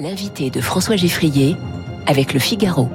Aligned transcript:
L'invité 0.00 0.48
de 0.48 0.62
François 0.62 0.96
Geffrier 0.96 1.56
avec 2.06 2.32
le 2.32 2.40
Figaro. 2.40 2.88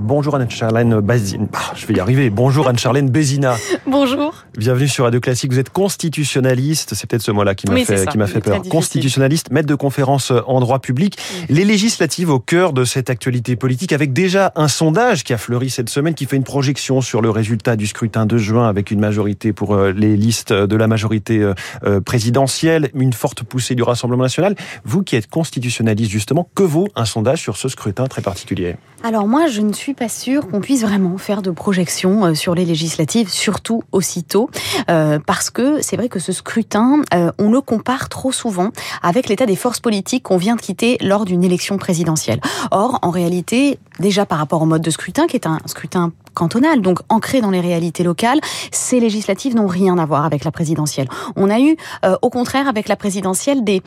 Bonjour 0.00 0.34
Anne-Charlène 0.34 1.00
Bézina. 1.00 1.44
Ah, 1.52 1.72
je 1.76 1.86
vais 1.86 1.92
y 1.92 2.00
arriver. 2.00 2.30
Bonjour 2.30 2.66
Anne-Charlène 2.68 3.10
Bézina. 3.10 3.56
Bonjour. 3.86 4.34
Bienvenue 4.56 4.88
sur 4.88 5.04
Radio 5.04 5.20
Classique. 5.20 5.52
Vous 5.52 5.58
êtes 5.58 5.68
constitutionnaliste. 5.68 6.94
C'est 6.94 7.08
peut-être 7.08 7.22
ce 7.22 7.30
mot-là 7.30 7.54
qui 7.54 7.68
m'a 7.68 7.76
fait, 7.84 8.08
qui 8.08 8.16
m'a 8.16 8.26
fait 8.26 8.40
peur. 8.40 8.62
Constitutionnaliste, 8.62 9.50
maître 9.50 9.68
de 9.68 9.74
conférence 9.74 10.32
en 10.46 10.60
droit 10.60 10.78
public. 10.78 11.18
Les 11.50 11.66
législatives 11.66 12.30
au 12.30 12.40
cœur 12.40 12.72
de 12.72 12.84
cette 12.84 13.10
actualité 13.10 13.56
politique 13.56 13.92
avec 13.92 14.14
déjà 14.14 14.52
un 14.56 14.68
sondage 14.68 15.22
qui 15.22 15.34
a 15.34 15.38
fleuri 15.38 15.68
cette 15.68 15.90
semaine 15.90 16.14
qui 16.14 16.24
fait 16.24 16.36
une 16.36 16.44
projection 16.44 17.02
sur 17.02 17.20
le 17.20 17.28
résultat 17.28 17.76
du 17.76 17.86
scrutin 17.86 18.24
de 18.24 18.38
juin 18.38 18.68
avec 18.68 18.90
une 18.90 19.00
majorité 19.00 19.52
pour 19.52 19.74
euh, 19.74 19.92
les 19.92 20.16
listes 20.16 20.52
de 20.54 20.76
la 20.76 20.86
majorité 20.86 21.40
euh, 21.40 21.52
euh, 21.84 22.00
présidentielle, 22.00 22.88
une 22.94 23.12
forte 23.12 23.42
poussée 23.42 23.74
du 23.74 23.82
Rassemblement 23.82 24.22
national. 24.22 24.54
Vous 24.82 25.02
qui 25.02 25.16
êtes 25.16 25.28
constitutionnaliste 25.28 26.10
justement, 26.10 26.48
que 26.54 26.62
vaut 26.62 26.88
un 26.96 27.04
sondage 27.04 27.42
sur 27.42 27.58
ce 27.58 27.68
scrutin 27.68 28.06
très 28.06 28.22
particulier? 28.22 28.76
Alors 29.02 29.26
moi, 29.26 29.46
je 29.46 29.60
ne 29.60 29.72
suis 29.72 29.89
pas 29.94 30.08
sûr 30.08 30.48
qu'on 30.48 30.60
puisse 30.60 30.82
vraiment 30.82 31.18
faire 31.18 31.42
de 31.42 31.50
projections 31.50 32.26
euh, 32.26 32.34
sur 32.34 32.54
les 32.54 32.64
législatives, 32.64 33.28
surtout 33.28 33.82
aussitôt, 33.92 34.50
euh, 34.90 35.18
parce 35.24 35.50
que 35.50 35.82
c'est 35.82 35.96
vrai 35.96 36.08
que 36.08 36.18
ce 36.18 36.32
scrutin, 36.32 37.02
euh, 37.14 37.32
on 37.38 37.50
le 37.50 37.60
compare 37.60 38.08
trop 38.08 38.32
souvent 38.32 38.70
avec 39.02 39.28
l'état 39.28 39.46
des 39.46 39.56
forces 39.56 39.80
politiques 39.80 40.24
qu'on 40.24 40.36
vient 40.36 40.56
de 40.56 40.60
quitter 40.60 40.98
lors 41.00 41.24
d'une 41.24 41.44
élection 41.44 41.78
présidentielle. 41.78 42.40
Or, 42.70 42.98
en 43.02 43.10
réalité, 43.10 43.78
déjà 43.98 44.26
par 44.26 44.38
rapport 44.38 44.62
au 44.62 44.66
mode 44.66 44.82
de 44.82 44.90
scrutin, 44.90 45.26
qui 45.26 45.36
est 45.36 45.46
un 45.46 45.58
scrutin 45.66 46.12
cantonal, 46.34 46.80
donc 46.80 47.00
ancré 47.08 47.40
dans 47.40 47.50
les 47.50 47.60
réalités 47.60 48.04
locales, 48.04 48.40
ces 48.70 49.00
législatives 49.00 49.54
n'ont 49.54 49.66
rien 49.66 49.98
à 49.98 50.06
voir 50.06 50.24
avec 50.24 50.44
la 50.44 50.52
présidentielle. 50.52 51.08
On 51.36 51.50
a 51.50 51.58
eu, 51.60 51.76
au 52.22 52.30
contraire, 52.30 52.68
avec 52.68 52.88
la 52.88 52.96
présidentielle, 52.96 53.64
des, 53.64 53.82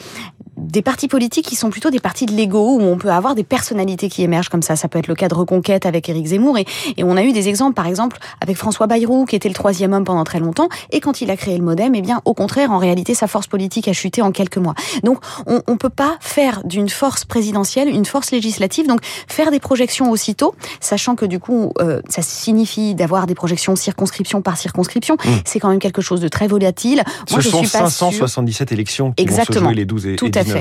des 0.63 0.81
partis 0.81 1.08
politiques 1.08 1.45
qui 1.45 1.55
sont 1.55 1.70
plutôt 1.70 1.90
des 1.90 1.99
partis 1.99 2.26
de 2.26 2.34
l'ego 2.34 2.77
où 2.80 2.81
on 2.81 2.98
peut 2.98 3.12
avoir 3.12 3.35
des 3.35 3.44
personnalités 3.44 4.09
qui 4.09 4.23
émergent 4.23 4.49
comme 4.49 4.62
ça. 4.62 4.76
Ça 4.76 4.88
peut 4.88 4.99
être 4.99 5.08
le 5.08 5.16
cas 5.16 5.27
de 5.27 5.36
Reconquête 5.36 5.86
avec 5.86 6.09
Éric 6.09 6.28
Zemmour 6.28 6.58
et, 6.58 6.66
et 6.97 7.03
on 7.03 7.17
a 7.17 7.23
eu 7.23 7.31
des 7.31 7.50
exemples, 7.50 7.73
par 7.73 7.88
exemple, 7.88 8.17
avec 8.42 8.58
François 8.58 8.88
Bayrou 8.88 9.25
qui 9.25 9.36
était 9.36 9.50
le 9.50 9.55
troisième 9.55 9.94
homme 9.94 10.03
pendant 10.03 10.23
très 10.23 10.39
longtemps 10.39 10.70
et 10.92 11.00
quand 11.00 11.22
il 11.22 11.30
a 11.31 11.38
créé 11.38 11.58
le 11.58 11.64
MoDem, 11.64 11.95
eh 11.95 12.02
bien, 12.02 12.22
au 12.25 12.33
contraire, 12.33 12.72
en 12.72 12.78
réalité, 12.78 13.14
sa 13.14 13.28
force 13.28 13.47
politique 13.47 13.88
a 13.88 13.94
chuté 13.94 14.22
en 14.22 14.31
quelques 14.31 14.58
mois. 14.58 14.75
Donc, 15.03 15.20
on, 15.45 15.61
on 15.67 15.78
peut 15.78 15.89
pas 15.89 16.17
faire 16.20 16.64
d'une 16.64 16.89
force 16.89 17.25
présidentielle 17.25 17.89
une 17.89 18.05
force 18.05 18.31
législative. 18.31 18.88
Donc, 18.88 19.00
faire 19.27 19.52
des 19.52 19.59
projections 19.59 20.11
aussitôt, 20.11 20.55
sachant 20.80 21.16
que 21.16 21.25
du 21.25 21.39
coup, 21.39 21.73
euh, 21.80 22.02
ça 22.09 22.22
signifie 22.22 22.95
d'avoir 22.95 23.27
des 23.27 23.36
projections 23.36 23.75
circonscription 23.75 24.42
par 24.42 24.58
circonscription, 24.58 25.16
mmh. 25.16 25.30
c'est 25.45 25.59
quand 25.59 25.70
même 25.70 25.80
quelque 25.80 26.02
chose 26.02 26.22
de 26.22 26.27
très 26.27 26.48
volatile. 26.48 27.03
Moi, 27.31 27.42
Ce 27.42 27.42
je 27.42 27.50
sont 27.50 27.64
suis 27.64 27.72
pas 27.72 27.89
577 27.89 28.72
élections 28.72 29.11
qui 29.11 29.23
Exactement. 29.23 29.61
vont 29.61 29.66
se 29.66 29.73
jouer 29.73 29.75
les 29.75 29.86
12 29.86 30.08
et, 30.08 30.16
Tout 30.16 30.25
et 30.27 30.30
19 30.30 30.52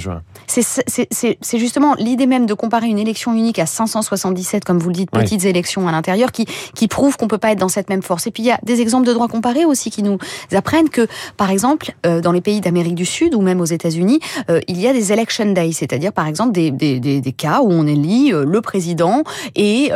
c'est 0.47 1.59
justement 1.59 1.95
l'idée 1.95 2.27
même 2.27 2.47
de 2.47 2.55
comparer 2.55 2.89
une 2.89 2.99
élection 2.99 3.35
unique 3.35 3.59
à 3.59 3.67
577, 3.67 4.65
comme 4.65 4.79
vous 4.79 4.89
le 4.89 4.95
dites, 4.95 5.11
petites 5.11 5.45
élections 5.45 5.89
à 5.89 5.93
l'intérieur, 5.93 6.33
qui, 6.33 6.47
qui 6.75 6.89
prouve 6.89 7.17
qu'on 7.17 7.29
peut 7.29 7.39
pas 7.39 7.53
être 7.53 7.59
dans 7.59 7.69
cette 7.69 7.89
même 7.89 8.03
force. 8.03 8.27
Et 8.27 8.31
puis 8.31 8.43
il 8.43 8.47
y 8.47 8.51
a 8.51 8.59
des 8.63 8.81
exemples 8.81 9.07
de 9.07 9.13
droit 9.13 9.29
comparé 9.29 9.65
aussi 9.65 9.91
qui 9.91 10.03
nous 10.03 10.19
apprennent 10.53 10.91
que, 10.91 11.07
par 11.37 11.51
exemple, 11.51 11.93
euh, 12.07 12.21
dans 12.21 12.33
les 12.33 12.41
pays 12.41 12.61
d'Amérique 12.61 12.95
du 12.95 13.07
Sud 13.07 13.35
ou 13.35 13.41
même 13.41 13.61
aux 13.61 13.67
États-Unis, 13.67 14.21
euh, 14.51 14.61
il 14.69 14.81
y 14.81 14.87
a 14.87 14.93
des 14.93 15.13
election 15.13 15.53
days, 15.53 15.73
c'est-à-dire 15.73 16.13
par 16.13 16.27
exemple 16.27 16.53
des, 16.53 16.71
des, 16.71 17.01
des, 17.01 17.21
des, 17.21 17.33
cas 17.33 17.61
où 17.63 17.71
on 17.71 17.87
élit 17.87 18.33
euh, 18.33 18.45
le 18.45 18.61
président 18.61 19.23
et 19.55 19.91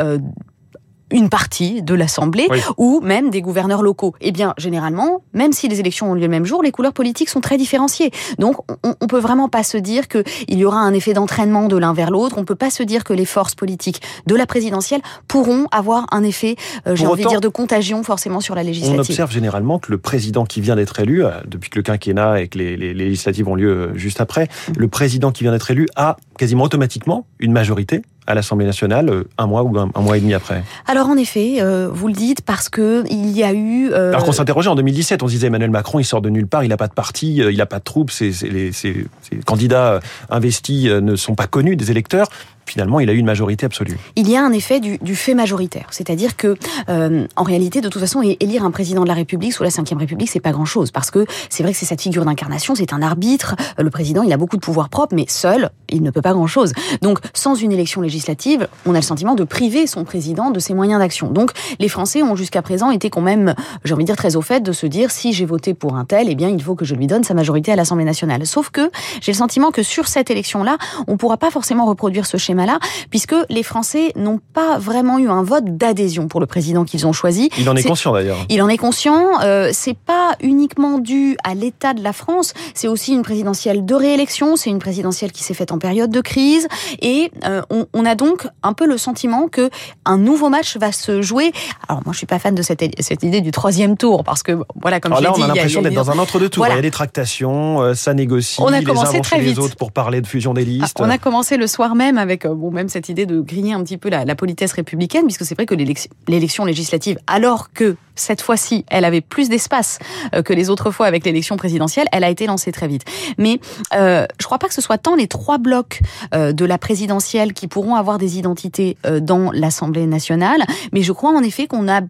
une 1.11 1.29
partie 1.29 1.81
de 1.81 1.93
l'Assemblée 1.93 2.47
ou 2.77 2.99
même 3.01 3.29
des 3.29 3.41
gouverneurs 3.41 3.81
locaux. 3.81 4.13
Eh 4.21 4.31
bien, 4.31 4.53
généralement, 4.57 5.23
même 5.33 5.53
si 5.53 5.67
les 5.67 5.79
élections 5.79 6.11
ont 6.11 6.13
lieu 6.13 6.21
le 6.21 6.27
même 6.27 6.45
jour, 6.45 6.63
les 6.63 6.71
couleurs 6.71 6.93
politiques 6.93 7.29
sont 7.29 7.41
très 7.41 7.57
différenciées. 7.57 8.11
Donc, 8.39 8.57
on, 8.83 8.95
on 8.99 9.07
peut 9.07 9.19
vraiment 9.19 9.49
pas 9.49 9.63
se 9.63 9.77
dire 9.77 10.07
qu'il 10.07 10.23
y 10.49 10.65
aura 10.65 10.79
un 10.79 10.93
effet 10.93 11.13
d'entraînement 11.13 11.67
de 11.67 11.77
l'un 11.77 11.93
vers 11.93 12.11
l'autre. 12.11 12.37
On 12.37 12.45
peut 12.45 12.55
pas 12.55 12.69
se 12.69 12.83
dire 12.83 13.03
que 13.03 13.13
les 13.13 13.25
forces 13.25 13.55
politiques 13.55 14.01
de 14.25 14.35
la 14.35 14.45
présidentielle 14.45 15.01
pourront 15.27 15.67
avoir 15.71 16.05
un 16.11 16.23
effet, 16.23 16.55
euh, 16.87 16.95
j'ai 16.95 17.07
envie 17.07 17.23
de 17.23 17.29
dire, 17.29 17.41
de 17.41 17.47
contagion 17.47 18.03
forcément 18.03 18.41
sur 18.41 18.55
la 18.55 18.63
législative. 18.63 18.97
On 18.97 18.99
observe 18.99 19.31
généralement 19.31 19.79
que 19.79 19.91
le 19.91 19.97
président 19.97 20.45
qui 20.45 20.61
vient 20.61 20.75
d'être 20.75 20.99
élu, 20.99 21.23
euh, 21.23 21.31
depuis 21.47 21.69
que 21.69 21.79
le 21.79 21.83
quinquennat 21.83 22.41
et 22.41 22.47
que 22.47 22.57
les, 22.57 22.77
les, 22.77 22.93
les 22.93 23.05
législatives 23.05 23.47
ont 23.47 23.55
lieu 23.55 23.69
euh, 23.69 23.97
juste 23.97 24.21
après, 24.21 24.45
mmh. 24.45 24.71
le 24.77 24.87
président 24.87 25.31
qui 25.31 25.43
vient 25.43 25.51
d'être 25.51 25.71
élu 25.71 25.87
a 25.95 26.17
quasiment 26.37 26.63
automatiquement 26.63 27.25
une 27.39 27.51
majorité 27.51 28.01
à 28.27 28.35
l'Assemblée 28.35 28.65
nationale 28.65 29.09
euh, 29.09 29.23
un 29.37 29.47
mois 29.47 29.63
ou 29.63 29.77
un, 29.77 29.89
un, 29.95 30.01
mois 30.01 30.17
et 30.17 30.19
demi 30.19 30.33
après 30.33 30.63
Alors 30.85 31.07
en 31.07 31.17
effet, 31.17 31.57
euh, 31.59 31.89
vous 31.91 32.07
le 32.07 32.13
dites 32.13 32.41
parce 32.41 32.69
que 32.69 33.03
il 33.09 33.31
y 33.31 33.43
a 33.43 33.53
eu. 33.53 33.89
Euh... 33.91 34.09
Alors 34.09 34.23
qu'on 34.23 34.31
s'interrogeait 34.31 34.69
en 34.69 34.75
2017, 34.75 35.23
on 35.23 35.27
se 35.27 35.33
disait 35.33 35.47
Emmanuel 35.47 35.71
Macron, 35.71 35.99
il 35.99 36.05
sort 36.05 36.21
de 36.21 36.29
nulle 36.29 36.47
part, 36.47 36.63
il 36.63 36.69
n'a 36.69 36.77
pas 36.77 36.87
de 36.87 36.93
parti, 36.93 37.37
il 37.37 37.57
n'a 37.57 37.65
pas 37.65 37.79
de 37.79 37.83
troupes, 37.83 38.11
ses, 38.11 38.31
ses 38.31 39.07
candidats 39.45 39.99
investis 40.29 40.85
ne 40.85 41.15
sont 41.15 41.35
pas 41.35 41.47
connus 41.47 41.75
des 41.75 41.89
électeurs 41.91 42.27
finalement, 42.67 42.99
il 42.99 43.09
a 43.09 43.13
eu 43.13 43.17
une 43.17 43.25
majorité 43.25 43.65
absolue. 43.65 43.97
Il 44.15 44.29
y 44.29 44.35
a 44.35 44.43
un 44.43 44.51
effet 44.51 44.79
du, 44.79 45.15
fait 45.15 45.33
majoritaire, 45.33 45.87
c'est-à-dire 45.91 46.35
que, 46.35 46.55
euh, 46.89 47.25
en 47.35 47.43
réalité, 47.43 47.81
de 47.81 47.89
toute 47.89 48.01
façon, 48.01 48.21
élire 48.21 48.65
un 48.65 48.71
président 48.71 49.03
de 49.03 49.07
la 49.07 49.13
République 49.13 49.53
sous 49.53 49.63
la 49.63 49.69
Ve 49.69 49.97
République, 49.97 50.29
c'est 50.29 50.39
pas 50.39 50.51
grand-chose, 50.51 50.91
parce 50.91 51.09
que 51.09 51.25
c'est 51.49 51.63
vrai 51.63 51.71
que 51.71 51.77
c'est 51.77 51.85
cette 51.85 52.01
figure 52.01 52.25
d'incarnation, 52.25 52.75
c'est 52.75 52.93
un 52.93 53.01
arbitre. 53.01 53.55
Le 53.77 53.89
président, 53.89 54.21
il 54.21 54.31
a 54.33 54.37
beaucoup 54.37 54.57
de 54.57 54.61
pouvoir 54.61 54.89
propre, 54.89 55.15
mais 55.15 55.25
seul, 55.27 55.69
il 55.89 56.03
ne 56.03 56.11
peut 56.11 56.21
pas 56.21 56.33
grand-chose. 56.33 56.73
Donc, 57.01 57.19
sans 57.33 57.55
une 57.55 57.71
élection 57.71 58.01
législative, 58.01 58.67
on 58.85 58.93
a 58.93 58.97
le 58.97 59.01
sentiment 59.01 59.33
de 59.33 59.43
priver 59.43 59.87
son 59.87 60.03
président 60.03 60.51
de 60.51 60.59
ses 60.59 60.73
moyens 60.73 60.99
d'action. 60.99 61.31
Donc, 61.31 61.51
les 61.79 61.87
Français 61.87 62.21
ont 62.21 62.35
jusqu'à 62.35 62.61
présent 62.61 62.91
été 62.91 63.09
quand 63.09 63.21
même, 63.21 63.55
j'ai 63.85 63.93
envie 63.93 64.03
de 64.03 64.07
dire, 64.07 64.17
très 64.17 64.35
au 64.35 64.41
fait 64.41 64.61
de 64.61 64.71
se 64.71 64.85
dire 64.85 65.09
si 65.11 65.31
j'ai 65.31 65.45
voté 65.45 65.73
pour 65.73 65.95
un 65.95 66.05
tel, 66.05 66.27
eh 66.29 66.35
bien, 66.35 66.49
il 66.49 66.61
faut 66.61 66.75
que 66.75 66.85
je 66.85 66.95
lui 66.95 67.07
donne 67.07 67.23
sa 67.23 67.33
majorité 67.33 67.71
à 67.71 67.75
l'Assemblée 67.75 68.05
nationale. 68.05 68.45
Sauf 68.45 68.69
que 68.69 68.91
j'ai 69.21 69.31
le 69.31 69.37
sentiment 69.37 69.71
que 69.71 69.83
sur 69.83 70.07
cette 70.07 70.29
élection-là, 70.29 70.77
on 71.07 71.17
pourra 71.17 71.37
pas 71.37 71.51
forcément 71.51 71.85
reproduire 71.85 72.25
ce 72.25 72.37
schéma 72.37 72.56
là 72.65 72.79
puisque 73.09 73.35
les 73.49 73.63
Français 73.63 74.11
n'ont 74.15 74.39
pas 74.53 74.77
vraiment 74.77 75.19
eu 75.19 75.29
un 75.29 75.43
vote 75.43 75.77
d'adhésion 75.77 76.27
pour 76.27 76.39
le 76.39 76.45
président 76.45 76.85
qu'ils 76.85 77.07
ont 77.07 77.13
choisi. 77.13 77.49
Il 77.57 77.69
en 77.69 77.75
est, 77.75 77.81
est 77.81 77.83
conscient 77.83 78.13
d'ailleurs. 78.13 78.37
Il 78.49 78.61
en 78.61 78.69
est 78.69 78.77
conscient. 78.77 79.41
Euh, 79.43 79.69
c'est 79.73 79.97
pas 79.97 80.35
uniquement 80.41 80.99
dû 80.99 81.37
à 81.43 81.53
l'état 81.53 81.93
de 81.93 82.03
la 82.03 82.13
France, 82.13 82.53
c'est 82.73 82.87
aussi 82.87 83.13
une 83.13 83.21
présidentielle 83.21 83.85
de 83.85 83.95
réélection. 83.95 84.55
C'est 84.55 84.69
une 84.69 84.79
présidentielle 84.79 85.31
qui 85.31 85.43
s'est 85.43 85.53
faite 85.53 85.71
en 85.71 85.79
période 85.79 86.09
de 86.09 86.21
crise, 86.21 86.67
et 87.01 87.31
euh, 87.45 87.61
on, 87.69 87.85
on, 87.93 88.05
a 88.05 88.15
donc 88.15 88.47
un 88.63 88.73
peu 88.73 88.85
le 88.85 88.97
sentiment 88.97 89.47
que 89.47 89.69
un 90.05 90.17
nouveau 90.17 90.49
match 90.49 90.77
va 90.77 90.91
se 90.91 91.21
jouer. 91.21 91.51
Alors 91.87 92.01
moi, 92.05 92.13
je 92.13 92.17
suis 92.17 92.27
pas 92.27 92.39
fan 92.39 92.55
de 92.55 92.61
cette, 92.61 92.83
cette 92.99 93.23
idée 93.23 93.41
du 93.41 93.51
troisième 93.51 93.97
tour, 93.97 94.23
parce 94.23 94.43
que 94.43 94.57
voilà, 94.81 94.99
comme 94.99 95.13
Alors 95.13 95.21
là, 95.21 95.31
dit, 95.31 95.41
on 95.41 95.43
a 95.43 95.47
l'impression 95.47 95.81
d'être 95.81 95.93
dans 95.93 96.11
un 96.11 96.19
entre-deux-tours. 96.19 96.61
Voilà. 96.61 96.75
Il 96.75 96.77
y 96.77 96.79
a 96.79 96.83
des 96.83 96.91
tractations, 96.91 97.81
euh, 97.81 97.93
ça 97.93 98.13
négocie, 98.13 98.61
on 98.61 98.67
a 98.67 98.79
les 98.79 98.85
commencé 98.85 99.17
uns 99.17 99.21
très 99.21 99.39
les 99.39 99.49
vite. 99.49 99.59
autres 99.59 99.75
pour 99.75 99.91
parler 99.91 100.21
de 100.21 100.27
fusion 100.27 100.53
des 100.53 100.65
listes. 100.65 100.97
Ah, 100.99 101.03
on 101.03 101.09
a 101.09 101.17
commencé 101.17 101.57
le 101.57 101.67
soir 101.67 101.95
même 101.95 102.17
avec 102.17 102.45
bon 102.53 102.71
même 102.71 102.89
cette 102.89 103.09
idée 103.09 103.25
de 103.25 103.41
griller 103.41 103.73
un 103.73 103.83
petit 103.83 103.97
peu 103.97 104.09
la, 104.09 104.35
politesse 104.35 104.73
républicaine, 104.73 105.23
puisque 105.23 105.45
c'est 105.45 105.55
vrai 105.55 105.65
que 105.65 105.75
l'élection 105.75 106.65
législative, 106.65 107.17
alors 107.27 107.71
que 107.71 107.95
cette 108.15 108.41
fois-ci, 108.41 108.85
elle 108.89 109.05
avait 109.05 109.21
plus 109.21 109.49
d'espace 109.49 109.99
euh, 110.33 110.41
que 110.41 110.53
les 110.53 110.69
autres 110.69 110.91
fois 110.91 111.05
avec 111.05 111.25
l'élection 111.25 111.57
présidentielle, 111.57 112.07
elle 112.11 112.23
a 112.23 112.29
été 112.29 112.47
lancée 112.47 112.71
très 112.71 112.87
vite. 112.87 113.03
Mais 113.37 113.59
euh, 113.93 114.25
je 114.39 114.45
crois 114.45 114.59
pas 114.59 114.67
que 114.67 114.73
ce 114.73 114.81
soit 114.81 114.97
tant 114.97 115.15
les 115.15 115.27
trois 115.27 115.57
blocs 115.57 116.01
euh, 116.33 116.51
de 116.51 116.65
la 116.65 116.77
présidentielle 116.77 117.53
qui 117.53 117.67
pourront 117.67 117.95
avoir 117.95 118.17
des 118.17 118.37
identités 118.37 118.97
euh, 119.05 119.19
dans 119.19 119.51
l'Assemblée 119.51 120.07
nationale, 120.07 120.63
mais 120.93 121.01
je 121.01 121.11
crois 121.11 121.31
en 121.31 121.43
effet 121.43 121.67
qu'on 121.67 121.87
a 121.87 122.01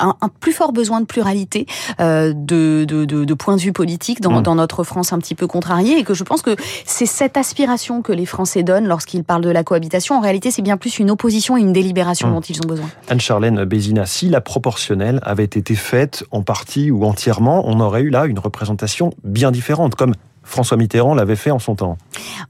un, 0.00 0.14
un, 0.20 0.28
plus 0.28 0.52
fort 0.52 0.72
besoin 0.72 1.00
de 1.00 1.06
pluralité 1.06 1.66
euh, 2.00 2.32
de, 2.34 2.84
de, 2.86 3.04
de, 3.04 3.24
de 3.24 3.34
points 3.34 3.56
de 3.56 3.60
vue 3.60 3.72
politiques 3.72 4.20
dans, 4.20 4.40
mmh. 4.40 4.42
dans, 4.42 4.54
notre 4.54 4.84
France 4.84 5.12
un 5.12 5.18
petit 5.18 5.34
peu 5.34 5.46
contrariée 5.46 5.98
et 5.98 6.04
que 6.04 6.14
je 6.14 6.24
pense 6.24 6.42
que 6.42 6.56
c'est 6.84 7.06
cette 7.06 7.36
aspiration 7.36 8.02
que 8.02 8.12
les 8.12 8.26
Français 8.26 8.62
donnent 8.62 8.86
lorsqu'ils 8.86 9.24
parlent 9.24 9.44
de 9.44 9.50
la 9.50 9.64
cohabitation. 9.64 10.16
En 10.16 10.20
réalité, 10.20 10.50
c'est 10.50 10.62
bien 10.62 10.76
plus 10.76 10.98
une 10.98 11.10
opposition 11.10 11.56
et 11.56 11.60
une 11.60 11.72
délibération 11.72 12.28
mmh. 12.28 12.34
dont 12.34 12.40
ils 12.40 12.58
ont 12.58 12.68
besoin. 12.68 12.88
Anne-Charlène 13.08 13.64
Bézina, 13.64 14.06
si 14.06 14.28
la 14.28 14.40
proportionnelle 14.40 15.20
avait 15.22 15.44
été 15.44 15.74
faite 15.74 16.24
en 16.30 16.42
partie 16.42 16.90
ou 16.90 17.04
entièrement, 17.04 17.62
on 17.66 17.80
aurait 17.80 18.02
eu 18.02 18.10
là 18.10 18.26
une 18.26 18.38
représentation 18.38 19.10
bien 19.24 19.50
différente, 19.50 19.94
comme 19.94 20.14
François 20.42 20.76
Mitterrand 20.76 21.14
l'avait 21.14 21.36
fait 21.36 21.50
en 21.50 21.58
son 21.58 21.74
temps. 21.74 21.96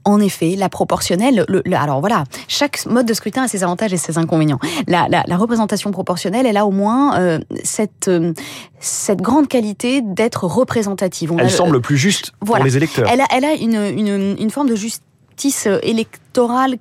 En 0.03 0.19
effet, 0.19 0.55
la 0.57 0.69
proportionnelle, 0.69 1.45
le, 1.47 1.61
le, 1.65 1.75
alors 1.75 1.99
voilà, 1.99 2.23
chaque 2.47 2.85
mode 2.85 3.05
de 3.05 3.13
scrutin 3.13 3.43
a 3.43 3.47
ses 3.47 3.63
avantages 3.63 3.93
et 3.93 3.97
ses 3.97 4.17
inconvénients. 4.17 4.59
La, 4.87 5.07
la, 5.09 5.23
la 5.27 5.37
représentation 5.37 5.91
proportionnelle, 5.91 6.45
elle 6.45 6.57
a 6.57 6.65
au 6.65 6.71
moins 6.71 7.19
euh, 7.19 7.39
cette, 7.63 8.07
euh, 8.07 8.33
cette 8.79 9.21
grande 9.21 9.47
qualité 9.47 10.01
d'être 10.01 10.45
représentative. 10.45 11.31
On 11.31 11.37
elle 11.37 11.47
a, 11.47 11.49
semble 11.49 11.81
plus 11.81 11.97
juste 11.97 12.33
voilà. 12.41 12.59
pour 12.59 12.65
les 12.65 12.77
électeurs. 12.77 13.07
Elle 13.09 13.21
a, 13.21 13.25
elle 13.31 13.45
a 13.45 13.53
une, 13.53 13.75
une, 13.97 14.35
une 14.39 14.49
forme 14.49 14.69
de 14.69 14.75
justice 14.75 15.67
électorale 15.83 16.19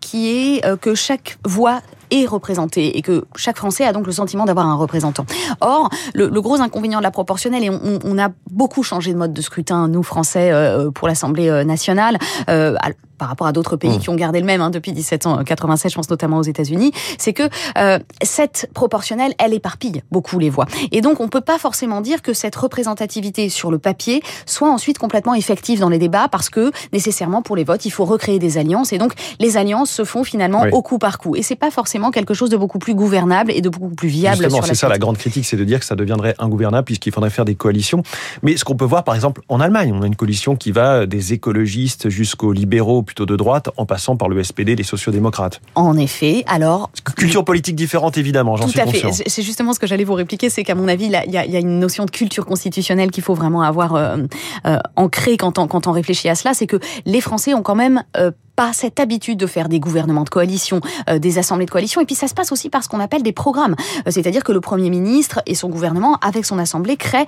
qui 0.00 0.28
est 0.28 0.64
euh, 0.64 0.76
que 0.76 0.94
chaque 0.94 1.38
voix 1.44 1.80
est 2.10 2.26
représenté 2.26 2.98
et 2.98 3.02
que 3.02 3.24
chaque 3.36 3.56
Français 3.56 3.84
a 3.84 3.92
donc 3.92 4.06
le 4.06 4.12
sentiment 4.12 4.44
d'avoir 4.44 4.66
un 4.66 4.74
représentant. 4.74 5.24
Or, 5.60 5.88
le, 6.14 6.28
le, 6.28 6.40
gros 6.42 6.60
inconvénient 6.60 6.98
de 6.98 7.02
la 7.02 7.10
proportionnelle, 7.10 7.64
et 7.64 7.70
on, 7.70 7.98
on, 8.04 8.18
a 8.18 8.28
beaucoup 8.50 8.82
changé 8.82 9.12
de 9.12 9.18
mode 9.18 9.32
de 9.32 9.40
scrutin, 9.40 9.88
nous 9.88 10.02
Français, 10.02 10.52
euh, 10.52 10.90
pour 10.90 11.08
l'Assemblée 11.08 11.64
nationale, 11.64 12.18
euh, 12.50 12.76
par 13.22 13.28
rapport 13.28 13.46
à 13.46 13.52
d'autres 13.52 13.76
pays 13.76 13.98
mmh. 13.98 14.00
qui 14.00 14.08
ont 14.10 14.16
gardé 14.16 14.40
le 14.40 14.46
même 14.46 14.60
hein, 14.60 14.70
depuis 14.70 14.92
1787, 14.92 15.92
je 15.92 15.94
pense 15.94 16.10
notamment 16.10 16.38
aux 16.38 16.42
États-Unis, 16.42 16.90
c'est 17.18 17.32
que 17.32 17.44
euh, 17.78 18.00
cette 18.20 18.68
proportionnelle, 18.74 19.32
elle 19.38 19.54
éparpille 19.54 20.02
beaucoup 20.10 20.40
les 20.40 20.50
voix. 20.50 20.66
Et 20.90 21.02
donc, 21.02 21.20
on 21.20 21.28
peut 21.28 21.40
pas 21.40 21.56
forcément 21.56 22.00
dire 22.00 22.20
que 22.20 22.32
cette 22.32 22.56
représentativité 22.56 23.48
sur 23.48 23.70
le 23.70 23.78
papier 23.78 24.24
soit 24.44 24.68
ensuite 24.68 24.98
complètement 24.98 25.34
effective 25.34 25.78
dans 25.78 25.88
les 25.88 25.98
débats, 25.98 26.26
parce 26.26 26.50
que 26.50 26.72
nécessairement 26.92 27.42
pour 27.42 27.54
les 27.54 27.62
votes, 27.62 27.84
il 27.84 27.90
faut 27.90 28.04
recréer 28.04 28.40
des 28.40 28.58
alliances. 28.58 28.92
Et 28.92 28.98
donc, 28.98 29.12
les 29.42 29.56
alliances 29.56 29.90
se 29.90 30.04
font 30.04 30.24
finalement 30.24 30.64
au 30.72 30.82
coup 30.82 30.98
par 30.98 31.18
coup. 31.18 31.36
Et 31.36 31.42
c'est 31.42 31.56
pas 31.56 31.70
forcément 31.70 32.10
quelque 32.10 32.34
chose 32.34 32.48
de 32.48 32.56
beaucoup 32.56 32.78
plus 32.78 32.94
gouvernable 32.94 33.52
et 33.52 33.60
de 33.60 33.68
beaucoup 33.68 33.94
plus 33.94 34.08
viable. 34.08 34.38
Justement, 34.38 34.62
c'est 34.62 34.74
ça 34.74 34.88
la 34.88 34.98
grande 34.98 35.18
critique, 35.18 35.44
c'est 35.44 35.56
de 35.56 35.64
dire 35.64 35.80
que 35.80 35.84
ça 35.84 35.96
deviendrait 35.96 36.34
ingouvernable 36.38 36.84
puisqu'il 36.84 37.12
faudrait 37.12 37.30
faire 37.30 37.44
des 37.44 37.54
coalitions. 37.54 38.02
Mais 38.42 38.56
ce 38.56 38.64
qu'on 38.64 38.76
peut 38.76 38.84
voir, 38.84 39.04
par 39.04 39.14
exemple, 39.14 39.42
en 39.48 39.60
Allemagne, 39.60 39.92
on 39.94 40.02
a 40.02 40.06
une 40.06 40.16
coalition 40.16 40.56
qui 40.56 40.72
va 40.72 41.06
des 41.06 41.32
écologistes 41.32 42.08
jusqu'aux 42.08 42.52
libéraux 42.52 43.02
plutôt 43.02 43.26
de 43.26 43.36
droite, 43.36 43.70
en 43.76 43.86
passant 43.86 44.16
par 44.16 44.28
le 44.28 44.42
SPD, 44.42 44.76
les 44.76 44.82
sociodémocrates. 44.84 45.60
En 45.74 45.96
effet, 45.96 46.44
alors... 46.46 46.90
Culture 47.16 47.44
politique 47.44 47.74
différente, 47.74 48.16
évidemment, 48.16 48.56
j'en 48.56 48.68
suis 48.68 48.80
conscient. 48.80 49.08
À 49.08 49.12
fait. 49.12 49.28
C'est 49.28 49.42
justement 49.42 49.72
ce 49.72 49.80
que 49.80 49.86
j'allais 49.86 50.04
vous 50.04 50.14
répliquer, 50.14 50.50
c'est 50.50 50.62
qu'à 50.62 50.74
mon 50.74 50.88
avis, 50.88 51.06
il 51.06 51.32
y, 51.32 51.36
a 51.36 51.58
une 51.58 51.78
notion 51.78 52.04
de 52.04 52.10
culture 52.10 52.46
constitutionnelle 52.46 53.10
qu'il 53.10 53.22
faut 53.22 53.34
vraiment 53.34 53.62
avoir 53.62 53.94
euh, 53.94 54.16
euh, 54.66 54.78
ancrée 54.96 55.36
quand 55.36 55.58
on, 55.58 55.66
quand 55.66 55.86
on 55.86 55.92
réfléchit 55.92 56.28
à 56.28 56.34
cela, 56.34 56.54
c'est 56.54 56.66
que 56.66 56.78
les 57.06 57.20
Français 57.20 57.54
ont 57.54 57.62
quand 57.62 57.74
même... 57.74 58.04
Euh, 58.16 58.30
pas 58.56 58.72
cette 58.72 59.00
habitude 59.00 59.38
de 59.38 59.46
faire 59.46 59.68
des 59.68 59.80
gouvernements 59.80 60.24
de 60.24 60.30
coalition, 60.30 60.80
des 61.18 61.38
assemblées 61.38 61.66
de 61.66 61.70
coalition, 61.70 62.00
et 62.00 62.04
puis 62.04 62.14
ça 62.14 62.28
se 62.28 62.34
passe 62.34 62.52
aussi 62.52 62.68
par 62.68 62.82
ce 62.84 62.88
qu'on 62.88 63.00
appelle 63.00 63.22
des 63.22 63.32
programmes. 63.32 63.76
C'est-à-dire 64.06 64.44
que 64.44 64.52
le 64.52 64.60
Premier 64.60 64.90
ministre 64.90 65.40
et 65.46 65.54
son 65.54 65.68
gouvernement, 65.68 66.18
avec 66.22 66.44
son 66.44 66.58
assemblée, 66.58 66.96
créent 66.96 67.26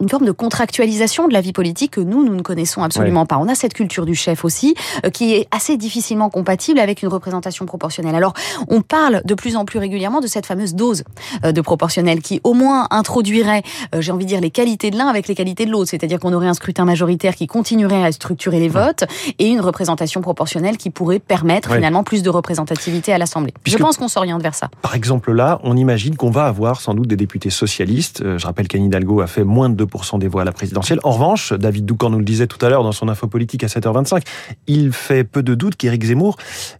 une 0.00 0.08
forme 0.08 0.24
de 0.24 0.32
contractualisation 0.32 1.28
de 1.28 1.32
la 1.32 1.40
vie 1.40 1.52
politique 1.52 1.92
que 1.92 2.00
nous, 2.00 2.24
nous 2.24 2.34
ne 2.34 2.42
connaissons 2.42 2.82
absolument 2.82 3.26
pas. 3.26 3.36
On 3.38 3.48
a 3.48 3.54
cette 3.54 3.74
culture 3.74 4.06
du 4.06 4.14
chef 4.14 4.44
aussi, 4.44 4.74
euh, 5.04 5.10
qui 5.10 5.34
est 5.34 5.46
assez 5.50 5.76
difficilement 5.76 6.30
compatible 6.30 6.80
avec 6.80 7.02
une 7.02 7.08
représentation 7.08 7.66
proportionnelle. 7.66 8.14
Alors, 8.14 8.32
on 8.68 8.80
parle 8.80 9.22
de 9.24 9.34
plus 9.34 9.56
en 9.56 9.64
plus 9.64 9.78
régulièrement 9.78 10.20
de 10.20 10.26
cette 10.26 10.46
fameuse 10.46 10.74
dose 10.74 11.04
euh, 11.44 11.52
de 11.52 11.60
proportionnel 11.60 12.20
qui, 12.20 12.40
au 12.44 12.54
moins, 12.54 12.86
introduirait, 12.90 13.62
euh, 13.94 14.00
j'ai 14.00 14.12
envie 14.12 14.24
de 14.24 14.30
dire, 14.30 14.40
les 14.40 14.50
qualités 14.50 14.90
de 14.90 14.96
l'un 14.96 15.06
avec 15.06 15.28
les 15.28 15.34
qualités 15.34 15.66
de 15.66 15.70
l'autre. 15.70 15.90
C'est-à-dire 15.90 16.18
qu'on 16.18 16.32
aurait 16.32 16.48
un 16.48 16.54
scrutin 16.54 16.84
majoritaire 16.84 17.34
qui 17.34 17.46
continuerait 17.46 18.04
à 18.04 18.12
structurer 18.12 18.58
les 18.58 18.68
votes 18.68 19.04
et 19.38 19.48
une 19.48 19.60
représentation 19.60 20.20
proportionnelle 20.22 20.76
qui 20.76 20.90
pourrait 20.90 21.18
permettre 21.18 21.74
finalement 21.74 22.04
plus 22.04 22.22
de 22.22 22.30
représentativité 22.30 23.12
à 23.12 23.18
l'Assemblée. 23.18 23.52
Je 23.64 23.76
pense 23.76 23.98
qu'on 23.98 24.08
s'oriente 24.08 24.42
vers 24.42 24.54
ça. 24.54 24.70
Par 24.82 24.94
exemple, 24.94 25.32
là, 25.32 25.60
on 25.62 25.76
imagine 25.76 26.16
qu'on 26.16 26.30
va 26.30 26.46
avoir 26.46 26.80
sans 26.80 26.94
doute 26.94 27.08
des 27.08 27.16
députés 27.16 27.50
socialistes. 27.50 28.22
Je 28.38 28.46
rappelle 28.46 28.68
qu'Anne 28.68 28.84
Hidalgo 28.84 29.20
a 29.20 29.26
fait 29.26 29.44
moins 29.44 29.68
de 29.68 29.84
des 30.18 30.28
voix 30.28 30.42
à 30.42 30.44
la 30.44 30.52
présidentielle. 30.52 31.00
En 31.02 31.12
revanche, 31.12 31.52
David 31.52 31.84
Doucan 31.84 32.10
nous 32.10 32.18
le 32.18 32.24
disait 32.24 32.46
tout 32.46 32.64
à 32.64 32.68
l'heure 32.68 32.82
dans 32.82 32.92
son 32.92 33.08
info 33.08 33.26
politique 33.26 33.64
à 33.64 33.66
7h25, 33.66 34.22
il 34.66 34.92
fait 34.92 35.24
peu 35.24 35.42
de 35.42 35.54
doute 35.54 35.76
qu'Éric 35.76 36.04
Zemmour 36.04 36.36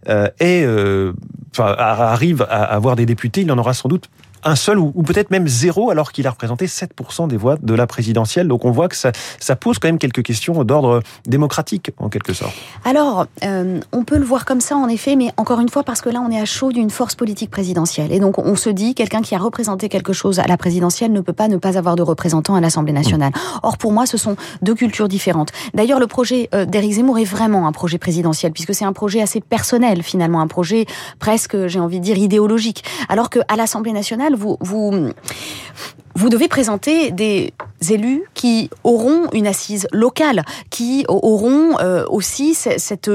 euh, 0.09 0.27
euh, 0.41 1.13
arrive 1.57 2.45
à 2.49 2.63
avoir 2.63 2.95
des 2.95 3.05
députés. 3.05 3.41
Il 3.41 3.51
en 3.51 3.57
aura 3.57 3.73
sans 3.73 3.89
doute 3.89 4.09
un 4.43 4.55
seul 4.55 4.79
ou, 4.79 4.91
peut-être 5.03 5.31
même 5.31 5.47
zéro 5.47 5.89
alors 5.89 6.11
qu'il 6.11 6.27
a 6.27 6.31
représenté 6.31 6.65
7% 6.65 7.27
des 7.27 7.37
voix 7.37 7.57
de 7.61 7.73
la 7.73 7.87
présidentielle. 7.87 8.47
Donc 8.47 8.65
on 8.65 8.71
voit 8.71 8.87
que 8.87 8.95
ça, 8.95 9.11
pose 9.55 9.79
quand 9.79 9.87
même 9.87 9.99
quelques 9.99 10.23
questions 10.23 10.63
d'ordre 10.63 11.01
démocratique 11.25 11.91
en 11.97 12.09
quelque 12.09 12.33
sorte. 12.33 12.53
Alors 12.85 13.27
euh, 13.43 13.79
on 13.91 14.03
peut 14.03 14.17
le 14.17 14.23
voir 14.23 14.45
comme 14.45 14.61
ça 14.61 14.75
en 14.75 14.87
effet, 14.87 15.15
mais 15.15 15.31
encore 15.37 15.59
une 15.59 15.69
fois 15.69 15.83
parce 15.83 16.01
que 16.01 16.09
là 16.09 16.21
on 16.25 16.31
est 16.31 16.39
à 16.39 16.45
chaud 16.45 16.71
d'une 16.71 16.89
force 16.89 17.15
politique 17.15 17.51
présidentielle 17.51 18.11
et 18.11 18.19
donc 18.19 18.39
on 18.39 18.55
se 18.55 18.69
dit 18.69 18.95
quelqu'un 18.95 19.21
qui 19.21 19.35
a 19.35 19.37
représenté 19.37 19.89
quelque 19.89 20.13
chose 20.13 20.39
à 20.39 20.47
la 20.47 20.57
présidentielle 20.57 21.11
ne 21.11 21.21
peut 21.21 21.33
pas 21.33 21.47
ne 21.47 21.57
pas 21.57 21.77
avoir 21.77 21.95
de 21.95 22.01
représentant 22.01 22.55
à 22.55 22.61
l'Assemblée 22.61 22.93
nationale. 22.93 23.31
Or 23.63 23.77
pour 23.77 23.91
moi 23.91 24.05
ce 24.05 24.17
sont 24.17 24.35
deux 24.61 24.75
cultures 24.75 25.07
différentes. 25.07 25.51
D'ailleurs 25.73 25.99
le 25.99 26.07
projet 26.07 26.49
euh, 26.55 26.65
d'Éric 26.65 26.93
Zemmour 26.93 27.19
est 27.19 27.25
vraiment 27.25 27.67
un 27.67 27.71
projet 27.71 27.97
présidentiel 27.97 28.51
puisque 28.51 28.73
c'est 28.73 28.85
un 28.85 28.93
projet 28.93 29.21
assez 29.21 29.41
personnel 29.41 30.03
finalement, 30.03 30.41
un 30.41 30.47
projet 30.47 30.85
presque 31.19 31.67
j'ai 31.67 31.79
envie 31.79 31.99
de 31.99 32.05
dire 32.05 32.17
idéologique. 32.17 32.83
Alors 33.09 33.29
qu'à 33.29 33.55
l'Assemblée 33.55 33.91
nationale 33.93 34.30
vous, 34.35 36.29
devez 36.29 36.47
présenter 36.47 37.11
des 37.11 37.53
élus 37.89 38.23
qui 38.33 38.69
auront 38.83 39.29
une 39.33 39.47
assise 39.47 39.87
locale, 39.91 40.43
qui 40.69 41.05
auront 41.07 41.79
euh, 41.79 42.05
aussi 42.07 42.53
cette 42.53 43.09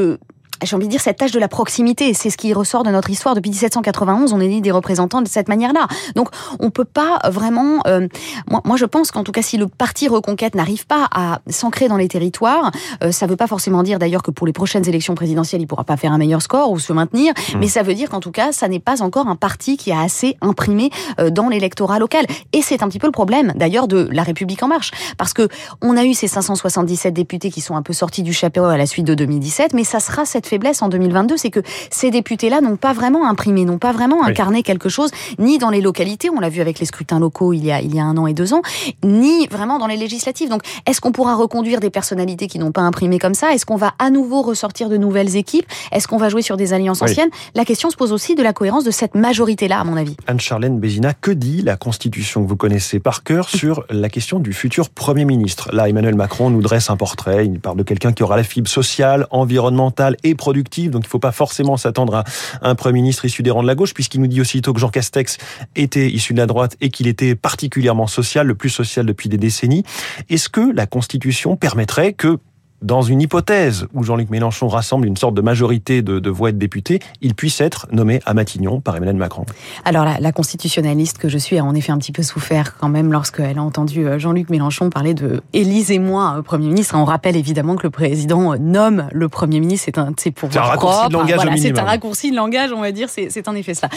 j'ai 0.63 0.77
envie 0.77 0.87
de 0.87 0.91
dire, 0.91 1.01
cette 1.01 1.19
tâche 1.19 1.33
de 1.33 1.39
la 1.39 1.49
proximité. 1.49 2.15
C'est 2.15 2.31
ce 2.31 2.37
qui 2.37 2.53
ressort 2.53 2.83
de 2.83 2.91
notre 2.91 3.11
histoire. 3.11 3.35
Depuis 3.35 3.51
1791, 3.51 4.33
on 4.33 4.41
est 4.41 4.49
dit 4.49 4.61
des 4.61 4.71
représentants 4.71 5.23
de 5.23 5.29
cette 5.29 5.49
manière-là. 5.49 5.87
Donc, 6.15 6.29
on 6.61 6.71
peut 6.71 6.85
pas 6.85 7.21
vraiment... 7.29 7.81
Euh, 7.87 8.09
moi, 8.51 8.61
moi, 8.65 8.77
je 8.77 8.85
pense 8.85 9.11
qu'en 9.11 9.25
tout 9.25 9.33
cas, 9.33 9.43
si 9.43 9.57
le 9.57 9.67
parti 9.67 10.09
Reconquête 10.09 10.55
n'arrive 10.55 10.87
pas 10.87 11.09
à 11.13 11.41
s'ancrer 11.49 11.89
dans 11.89 11.97
les 11.97 12.09
territoires, 12.09 12.71
euh, 13.03 13.13
ça 13.13 13.27
veut 13.27 13.37
pas 13.37 13.47
forcément 13.47 13.83
dire 13.83 13.99
d'ailleurs 13.99 14.23
que 14.23 14.31
pour 14.31 14.47
les 14.47 14.53
prochaines 14.53 14.89
élections 14.89 15.15
présidentielles, 15.15 15.61
il 15.61 15.67
pourra 15.67 15.85
pas 15.85 15.97
faire 15.97 16.13
un 16.13 16.19
meilleur 16.19 16.43
score 16.43 16.71
ou 16.71 16.79
se 16.79 16.93
maintenir, 16.93 17.33
mmh. 17.33 17.59
mais 17.59 17.69
ça 17.69 17.83
veut 17.83 17.95
dire 17.95 18.09
qu'en 18.09 18.21
tout 18.21 18.31
cas, 18.31 18.53
ça 18.53 18.69
n'est 18.69 18.81
pas 18.81 19.03
encore 19.03 19.29
un 19.29 19.37
parti 19.37 19.77
qui 19.77 19.93
a 19.93 20.01
assez 20.01 20.37
imprimé 20.41 20.91
euh, 21.21 21.31
dans 21.31 21.49
l'électorat 21.49 21.99
local. 21.99 22.27
Et 22.53 22.63
c'est 22.63 22.83
un 22.83 22.89
petit 22.89 22.99
peu 22.99 23.07
le 23.07 23.13
problème, 23.13 23.53
d'ailleurs, 23.57 23.89
de 23.89 24.09
La 24.13 24.23
République 24.23 24.63
En 24.63 24.69
Marche. 24.69 24.91
Parce 25.19 25.33
que 25.33 25.49
on 25.83 25.97
a 25.97 26.05
eu 26.05 26.15
ces 26.15 26.29
577 26.29 27.13
députés 27.13 27.51
qui 27.51 27.61
sont 27.61 27.77
un 27.77 27.83
peu 27.83 27.93
sortis 27.93 28.23
du 28.23 28.33
chapeau 28.33 28.65
à 28.65 28.77
la 28.77 28.87
suite 28.87 29.07
de 29.07 29.15
2017, 29.15 29.75
mais 29.75 29.85
ça 29.85 30.01
sera 30.01 30.25
cette 30.25 30.46
faiblesse 30.47 30.83
en 30.83 30.89
2022, 30.89 31.37
c'est 31.37 31.51
que 31.51 31.61
ces 31.91 32.11
députés-là 32.11 32.61
n'ont 32.61 32.77
pas 32.77 32.93
vraiment 32.93 33.29
imprimé, 33.29 33.65
n'ont 33.65 33.79
pas 33.79 33.93
vraiment 33.93 34.25
incarné 34.25 34.63
quelque 34.63 34.89
chose, 34.89 35.11
ni 35.39 35.59
dans 35.59 35.71
les 35.71 35.81
localités, 35.81 36.31
on 36.31 36.41
l'a 36.41 36.49
vu 36.49 36.61
avec 36.61 36.79
les 36.79 36.87
scrutins 36.87 37.19
locaux 37.19 37.53
il 37.53 37.65
y 37.65 37.73
a, 37.73 37.81
il 37.81 37.95
y 37.95 38.01
a 38.01 38.05
un 38.05 38.17
an 38.17 38.27
et 38.27 38.35
deux 38.35 38.55
ans, 38.55 38.63
ni 39.05 39.47
vraiment 39.49 39.79
dans 39.79 39.87
les 39.87 39.97
législatives. 39.97 40.49
Donc, 40.49 40.63
est-ce 40.87 41.01
qu'on 41.01 41.13
pourra 41.13 41.35
reconduire 41.35 41.81
des 41.81 41.91
personnalités 41.91 42.47
qui 42.47 42.59
n'ont 42.59 42.73
pas 42.73 42.83
imprimé 42.83 43.19
comme 43.19 43.35
ça? 43.35 43.53
Est-ce 43.53 43.67
qu'on 43.67 43.77
va 43.77 43.95
à 43.99 44.11
nouveau 44.11 44.43
ressortir 44.43 44.89
de 44.89 44.97
nouvelles 44.97 45.37
équipes? 45.37 45.67
Est-ce 45.93 46.09
qu'on 46.09 46.17
va 46.17 46.29
jouer 46.29 46.43
sur 46.43 46.57
des 46.57 46.73
alliances 46.73 47.03
anciennes? 47.03 47.31
La 47.55 47.65
question 47.65 47.91
se 47.91 47.97
pose 47.97 48.13
aussi 48.13 48.35
de 48.35 48.43
la 48.43 48.53
cohérence 48.53 48.85
de 48.85 48.91
cette 48.91 49.15
majorité-là, 49.15 49.81
à 49.81 49.85
mon 49.85 49.97
avis. 49.97 50.17
Anne-Charlène 50.27 50.79
Bézina, 50.79 51.15
que 51.15 51.31
dit 51.31 51.63
la 51.63 51.77
Constitution? 51.77 52.45
Que 52.45 52.49
vous 52.49 52.57
connaissez 52.57 53.01
par 53.01 53.23
cœur 53.23 53.49
sur 53.57 53.85
la 53.91 54.09
question 54.09 54.39
du 54.39 54.53
futur 54.53 54.91
Premier 54.91 55.25
ministre. 55.25 55.69
Là, 55.73 55.89
Emmanuel 55.89 56.15
Macron 56.15 56.51
nous 56.51 56.63
dresse 56.63 56.91
un 56.91 56.97
portrait, 56.97 57.47
il 57.47 57.61
parle 57.61 57.77
de 57.77 57.83
quelqu'un 57.83 58.13
qui 58.13 58.23
aura 58.23 58.37
la 58.37 58.45
fibre 58.45 58.69
sociale, 58.69 59.27
environnementale 59.31 60.17
et 60.23 60.35
productive 60.37 60.91
donc 60.91 61.03
il 61.05 61.07
ne 61.07 61.11
faut 61.11 61.19
pas 61.19 61.33
forcément 61.33 61.77
s'attendre 61.77 62.15
à 62.15 62.25
un 62.63 62.75
Premier 62.75 63.01
ministre 63.01 63.25
issu 63.25 63.43
des 63.43 63.51
rangs 63.51 63.63
de 63.63 63.67
la 63.67 63.75
gauche, 63.75 63.95
puisqu'il 63.95 64.21
nous 64.21 64.27
dit 64.27 64.41
aussitôt 64.41 64.73
que 64.73 64.81
Jean 64.81 64.91
Castex 64.91 65.39
était 65.75 66.09
issu 66.09 66.33
de 66.33 66.39
la 66.39 66.47
droite 66.47 66.77
et 66.81 66.91
qu'il 66.91 67.07
était 67.07 67.35
particulièrement 67.35 68.07
social, 68.07 68.47
le 68.47 68.55
plus 68.55 68.71
social 68.71 69.07
depuis 69.07 69.29
des 69.29 69.39
décennies. 69.39 69.85
Est-ce 70.29 70.49
que 70.49 70.73
la 70.75 70.87
Constitution 70.87 71.57
permettrait 71.57 72.13
que 72.13 72.39
dans 72.83 73.03
une 73.03 73.21
hypothèse 73.21 73.87
où 73.95 74.03
Jean-Luc 74.03 74.31
Mélenchon 74.31 74.69
rassemble 74.69 75.07
une 75.07 75.17
sorte 75.17 75.35
de 75.35 75.41
majorité 75.41 76.03
de, 76.03 76.31
voix 76.31 76.53
de 76.53 76.59
députés, 76.59 77.01
il 77.21 77.35
puisse 77.35 77.61
être 77.61 77.87
nommé 77.93 78.21
à 78.27 78.35
Matignon 78.35 78.81
par 78.81 78.97
Emmanuel 78.97 79.17
Macron 79.17 79.47
Alors 79.85 80.05
la, 80.05 80.33
constitutionnaliste 80.33 81.19
que 81.19 81.29
je 81.29 81.39
suis 81.39 81.59
a 81.59 81.65
en 81.65 81.75
effet 81.75 81.93
un 81.93 81.99
petit 81.99 82.13
peu 82.13 82.23
souffert 82.23 82.77
quand 82.77 82.89
même 82.89 83.13
lorsqu'elle 83.13 83.59
a 83.59 83.63
entendu 83.63 84.07
euh, 84.07 84.19
Jean-Luc 84.19 84.51
Mélenchon 84.51 84.91
parler 84.91 85.15
de 85.15 85.41
Élise 85.53 85.91
et 85.91 85.99
moi, 85.99 86.37
euh, 86.39 86.43
Premier 86.43 86.69
ministre. 86.69 86.95
On 86.97 87.05
rappelle 87.05 87.37
évidemment 87.37 87.77
que 87.77 87.85
le 87.85 87.91
président 87.91 88.53
euh, 88.53 88.59
nomme 88.59 89.09
le 89.13 89.29
Premier 89.29 89.61
ministre, 89.61 89.87
c'est 89.87 89.99
un 89.99 90.13
pour 90.35 90.51
un 90.55 90.61
raccourci 90.61 91.09
de 91.09 91.13
langage 91.13 91.41
C'est 91.59 91.79
un 91.79 91.85
raccourci 91.85 92.31
de 92.31 92.37
langage, 92.37 92.73
on 92.73 92.81
va 92.81 92.93
dire, 92.93 93.09
c'est 93.09 93.49
en 93.49 93.55
effet 93.55 93.75
cela. 93.75 93.89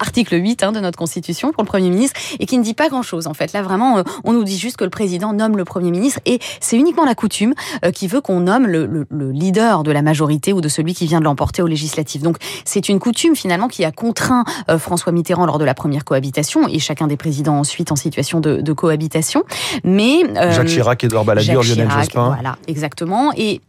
article 0.00 0.40
8 0.40 0.62
hein, 0.62 0.72
de 0.72 0.80
notre 0.80 0.98
Constitution 0.98 1.52
pour 1.52 1.62
le 1.62 1.68
Premier 1.68 1.90
ministre 1.90 2.18
et 2.40 2.46
qui 2.46 2.58
ne 2.58 2.64
dit 2.64 2.74
pas 2.74 2.88
grand-chose 2.88 3.26
en 3.26 3.34
fait. 3.34 3.52
Là 3.52 3.62
vraiment, 3.62 4.02
on 4.24 4.32
nous 4.32 4.44
dit 4.44 4.58
juste 4.58 4.76
que 4.76 4.84
le 4.84 4.90
président 4.90 5.32
nomme 5.32 5.56
le 5.56 5.64
Premier 5.64 5.90
ministre 5.90 6.20
et 6.26 6.38
c'est 6.60 6.76
uniquement 6.76 7.04
la 7.04 7.14
coutume 7.14 7.54
qui 7.94 8.08
veut 8.08 8.20
qu'on 8.24 8.33
nomme 8.40 8.66
le, 8.66 9.06
leader 9.30 9.82
de 9.82 9.90
la 9.90 10.02
majorité 10.02 10.52
ou 10.52 10.60
de 10.60 10.68
celui 10.68 10.94
qui 10.94 11.06
vient 11.06 11.20
de 11.20 11.24
l'emporter 11.24 11.62
aux 11.62 11.66
législatives. 11.66 12.22
Donc 12.22 12.36
c'est 12.64 12.88
une 12.88 12.98
coutume 12.98 13.36
finalement 13.36 13.68
qui 13.68 13.84
a 13.84 13.92
contraint 13.92 14.44
euh, 14.68 14.78
François 14.78 15.12
Mitterrand 15.12 15.46
lors 15.46 15.58
de 15.58 15.64
la 15.64 15.74
première 15.74 16.04
cohabitation 16.04 16.68
et 16.68 16.78
chacun 16.78 17.06
des 17.06 17.16
présidents 17.16 17.58
ensuite 17.58 17.92
en 17.92 17.96
situation 17.96 18.40
de, 18.40 18.72
cohabitation. 18.72 19.44
Mais 19.84 20.24
euh, 20.36 20.52
Jacques 20.52 20.66
Chirac, 20.66 21.04
Edouard 21.04 21.24
Balladur, 21.24 21.62
Lionel 21.62 21.90
Jospin. 21.90 22.26
Voilà, 22.26 22.56
exactement. 22.66 23.32
Et 23.36 23.60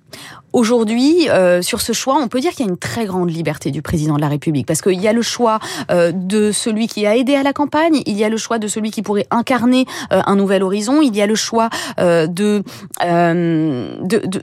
Aujourd'hui, 0.56 1.28
euh, 1.30 1.62
sur 1.62 1.82
ce 1.82 1.92
choix, 1.92 2.16
on 2.18 2.30
peut 2.30 2.40
dire 2.40 2.52
qu'il 2.52 2.66
y 2.66 2.70
a 2.70 2.72
une 2.72 2.78
très 2.78 3.04
grande 3.04 3.30
liberté 3.30 3.72
du 3.72 3.82
président 3.82 4.16
de 4.16 4.22
la 4.22 4.30
République, 4.30 4.66
parce 4.66 4.82
qu'il 4.82 5.02
y 5.02 5.08
a 5.10 5.12
le 5.12 5.22
choix 5.22 5.60
euh, 5.92 6.14
de 6.14 6.54
celui 6.54 6.88
qui 6.88 7.06
a 7.06 7.18
aidé 7.18 7.36
à 7.36 7.44
la 7.44 7.52
campagne, 7.52 8.02
il 8.06 8.18
y 8.18 8.24
a 8.24 8.30
le 8.30 8.38
choix 8.38 8.58
de 8.58 8.70
celui 8.70 8.90
qui 8.90 9.02
pourrait 9.02 9.28
incarner 9.32 9.86
euh, 10.14 10.22
un 10.26 10.38
nouvel 10.38 10.64
horizon, 10.64 11.02
il 11.02 11.14
y 11.14 11.22
a 11.22 11.28
le 11.28 11.36
choix 11.36 11.68
de 11.98 12.64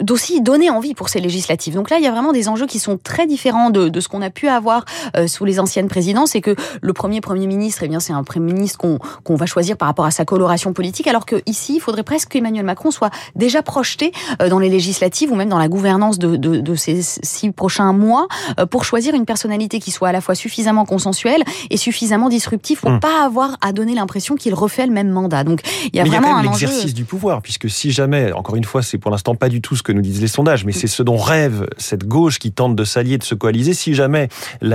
d'aussi 0.03 0.43
donner 0.43 0.69
envie 0.69 0.93
pour 0.93 1.09
ces 1.09 1.19
législatives. 1.19 1.75
Donc 1.75 1.89
là, 1.89 1.97
il 1.97 2.05
y 2.05 2.07
a 2.07 2.11
vraiment 2.11 2.33
des 2.33 2.49
enjeux 2.51 2.67
qui 2.67 2.79
sont 2.79 2.99
très 3.03 3.27
différents 3.27 3.71
de, 3.71 3.89
de 3.89 4.01
ce 4.01 4.09
qu'on 4.09 4.21
a 4.21 4.29
pu 4.29 4.49
avoir 4.49 4.85
sous 5.27 5.47
les 5.47 5.61
anciennes 5.61 5.89
présidences, 5.89 6.35
et 6.35 6.43
que 6.43 6.55
le 6.83 6.93
premier 6.93 7.23
premier 7.23 7.47
ministre, 7.47 7.85
eh 7.85 7.89
bien, 7.89 8.01
c'est 8.01 8.13
un 8.13 8.23
premier 8.23 8.53
ministre 8.53 8.77
qu'on 8.77 8.99
qu'on 9.25 9.37
va 9.37 9.47
choisir 9.47 9.79
par 9.79 9.89
rapport 9.89 10.05
à 10.05 10.11
sa 10.11 10.27
coloration 10.27 10.75
politique, 10.75 11.07
alors 11.07 11.25
que 11.25 11.37
ici, 11.47 11.77
il 11.77 11.81
faudrait 11.81 12.03
presque 12.03 12.29
qu'Emmanuel 12.29 12.67
Macron 12.67 12.91
soit 12.91 13.11
déjà 13.35 13.63
projeté 13.63 14.13
dans 14.51 14.59
les 14.59 14.69
législatives 14.69 15.33
ou 15.33 15.37
même 15.37 15.49
dans 15.49 15.59
la 15.59 15.62
gouvernance 15.69 16.19
de, 16.19 16.75
ces 16.75 17.01
six 17.03 17.51
prochains 17.53 17.93
mois 17.93 18.27
euh, 18.59 18.67
pour 18.67 18.85
choisir 18.85 19.15
une 19.15 19.25
personnalité 19.25 19.79
qui 19.79 19.91
soit 19.91 20.09
à 20.09 20.13
la 20.13 20.21
fois 20.21 20.35
suffisamment 20.35 20.85
consensuelle 20.85 21.43
et 21.71 21.77
suffisamment 21.77 22.29
disruptive 22.29 22.81
pour 22.81 22.91
hmm. 22.91 23.01
pas 23.01 23.25
avoir 23.25 23.57
à 23.61 23.73
donner 23.73 23.95
l'impression 23.95 24.37
qu'il 24.37 24.55
refait 24.55 24.87
le 24.87 24.93
même 24.93 25.11
mandat. 25.11 25.45
Donc 25.45 25.61
il 25.93 25.97
y 25.97 26.01
a 26.01 26.05
vraiment 26.05 26.37
un 26.37 26.43
l'exercice 26.43 26.95
du 26.95 27.05
pouvoir, 27.05 27.43
puisque 27.43 27.69
si 27.71 27.91
jamais, 27.91 28.33
encore 28.33 28.57
une 28.57 28.65
fois, 28.65 28.83
c'est 28.83 28.99
pour 28.99 29.11
l'instant 29.11 29.35
pas 29.35 29.49
du 29.49 29.61
tout 29.61 29.77
ce 29.77 29.83
que 29.83 29.93
nous 29.93 30.03
disent 30.03 30.21
les 30.21 30.29
sondages, 30.29 30.65
mais 30.65 30.73
c'est 30.73 30.87
ce 30.87 31.03
dont 31.03 31.17
rêve 31.17 31.67
cette 31.79 32.07
gauche 32.07 32.39
qui 32.39 32.53
tente 32.53 32.77
de 32.77 32.85
s'allier, 32.85 33.19
de 33.19 33.25
se 33.25 33.35
coaliser. 33.35 33.75
Si 33.75 33.95
jamais 33.95 34.29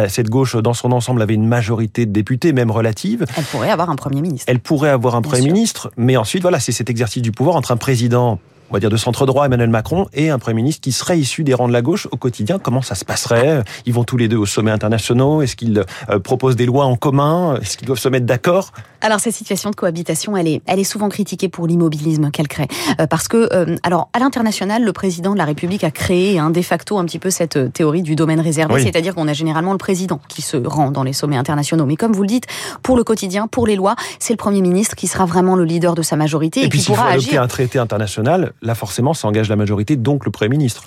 cette 0.07 0.29
gauche 0.29 0.55
dans 0.55 0.73
son 0.73 0.91
ensemble 0.91 1.21
avait 1.21 1.33
une 1.33 1.47
majorité 1.47 2.05
de 2.05 2.11
députés, 2.11 2.53
même 2.53 2.71
relative, 2.71 3.25
elle 3.35 3.43
pourrait 3.43 3.69
avoir 3.69 3.89
un 3.89 3.95
premier 3.95 4.21
ministre. 4.21 4.45
Elle 4.47 4.59
pourrait 4.59 4.89
avoir 4.89 5.15
un 5.15 5.21
premier 5.21 5.51
ministre, 5.51 5.91
mais 5.97 6.17
ensuite 6.17 6.41
voilà, 6.41 6.59
c'est 6.59 6.71
cet 6.71 6.89
exercice 6.89 7.21
du 7.21 7.31
pouvoir 7.31 7.55
entre 7.55 7.71
un 7.71 7.77
président 7.77 8.39
on 8.69 8.73
va 8.73 8.79
dire 8.79 8.89
de 8.89 8.97
centre 8.97 9.25
droit, 9.25 9.45
Emmanuel 9.45 9.69
Macron, 9.69 10.07
et 10.13 10.29
un 10.29 10.39
Premier 10.39 10.55
ministre 10.55 10.81
qui 10.81 10.91
serait 10.91 11.17
issu 11.19 11.43
des 11.43 11.53
rangs 11.53 11.67
de 11.67 11.73
la 11.73 11.81
gauche 11.81 12.07
au 12.11 12.17
quotidien. 12.17 12.59
Comment 12.59 12.81
ça 12.81 12.95
se 12.95 13.05
passerait? 13.05 13.63
Ils 13.85 13.93
vont 13.93 14.03
tous 14.03 14.17
les 14.17 14.27
deux 14.27 14.37
au 14.37 14.45
sommet 14.45 14.71
internationaux. 14.71 15.41
Est-ce 15.41 15.55
qu'ils 15.55 15.83
euh, 16.09 16.19
proposent 16.19 16.55
des 16.55 16.65
lois 16.65 16.85
en 16.85 16.95
commun? 16.95 17.57
Est-ce 17.61 17.77
qu'ils 17.77 17.87
doivent 17.87 17.99
se 17.99 18.09
mettre 18.09 18.25
d'accord? 18.25 18.71
Alors 19.01 19.19
cette 19.19 19.35
situation 19.35 19.69
de 19.69 19.75
cohabitation, 19.75 20.35
elle 20.35 20.47
est, 20.47 20.61
elle 20.65 20.79
est 20.79 20.83
souvent 20.83 21.09
critiquée 21.09 21.49
pour 21.49 21.67
l'immobilisme 21.67 22.31
qu'elle 22.31 22.47
crée, 22.47 22.67
euh, 22.99 23.07
parce 23.07 23.27
que 23.27 23.49
euh, 23.53 23.75
alors 23.83 24.09
à 24.13 24.19
l'international, 24.19 24.83
le 24.83 24.91
président 24.91 25.33
de 25.33 25.37
la 25.37 25.45
République 25.45 25.83
a 25.83 25.91
créé 25.91 26.39
un 26.39 26.49
de 26.49 26.61
facto 26.61 26.97
un 26.97 27.05
petit 27.05 27.19
peu 27.19 27.29
cette 27.29 27.73
théorie 27.73 28.01
du 28.01 28.15
domaine 28.15 28.39
réservé, 28.39 28.81
c'est-à-dire 28.81 29.13
qu'on 29.13 29.27
a 29.27 29.33
généralement 29.33 29.71
le 29.71 29.77
président 29.77 30.19
qui 30.27 30.41
se 30.41 30.57
rend 30.57 30.91
dans 30.91 31.03
les 31.03 31.13
sommets 31.13 31.37
internationaux. 31.37 31.85
Mais 31.85 31.95
comme 31.95 32.13
vous 32.13 32.23
le 32.23 32.27
dites, 32.27 32.47
pour 32.81 32.97
le 32.97 33.03
quotidien, 33.03 33.47
pour 33.47 33.67
les 33.67 33.75
lois, 33.75 33.95
c'est 34.19 34.33
le 34.33 34.37
Premier 34.37 34.61
ministre 34.61 34.95
qui 34.95 35.07
sera 35.07 35.25
vraiment 35.25 35.55
le 35.55 35.63
leader 35.63 35.93
de 35.93 36.01
sa 36.01 36.15
majorité 36.15 36.61
et, 36.61 36.65
et 36.65 36.69
puis, 36.69 36.79
qui 36.79 36.87
pourra 36.87 37.09
agir. 37.09 37.41
un 37.41 37.47
traité 37.47 37.77
international, 37.77 38.53
là 38.61 38.75
forcément, 38.75 39.13
ça 39.13 39.27
engage 39.27 39.49
la 39.49 39.55
majorité, 39.55 39.95
donc 39.95 40.25
le 40.25 40.31
Premier 40.31 40.49
ministre. 40.49 40.83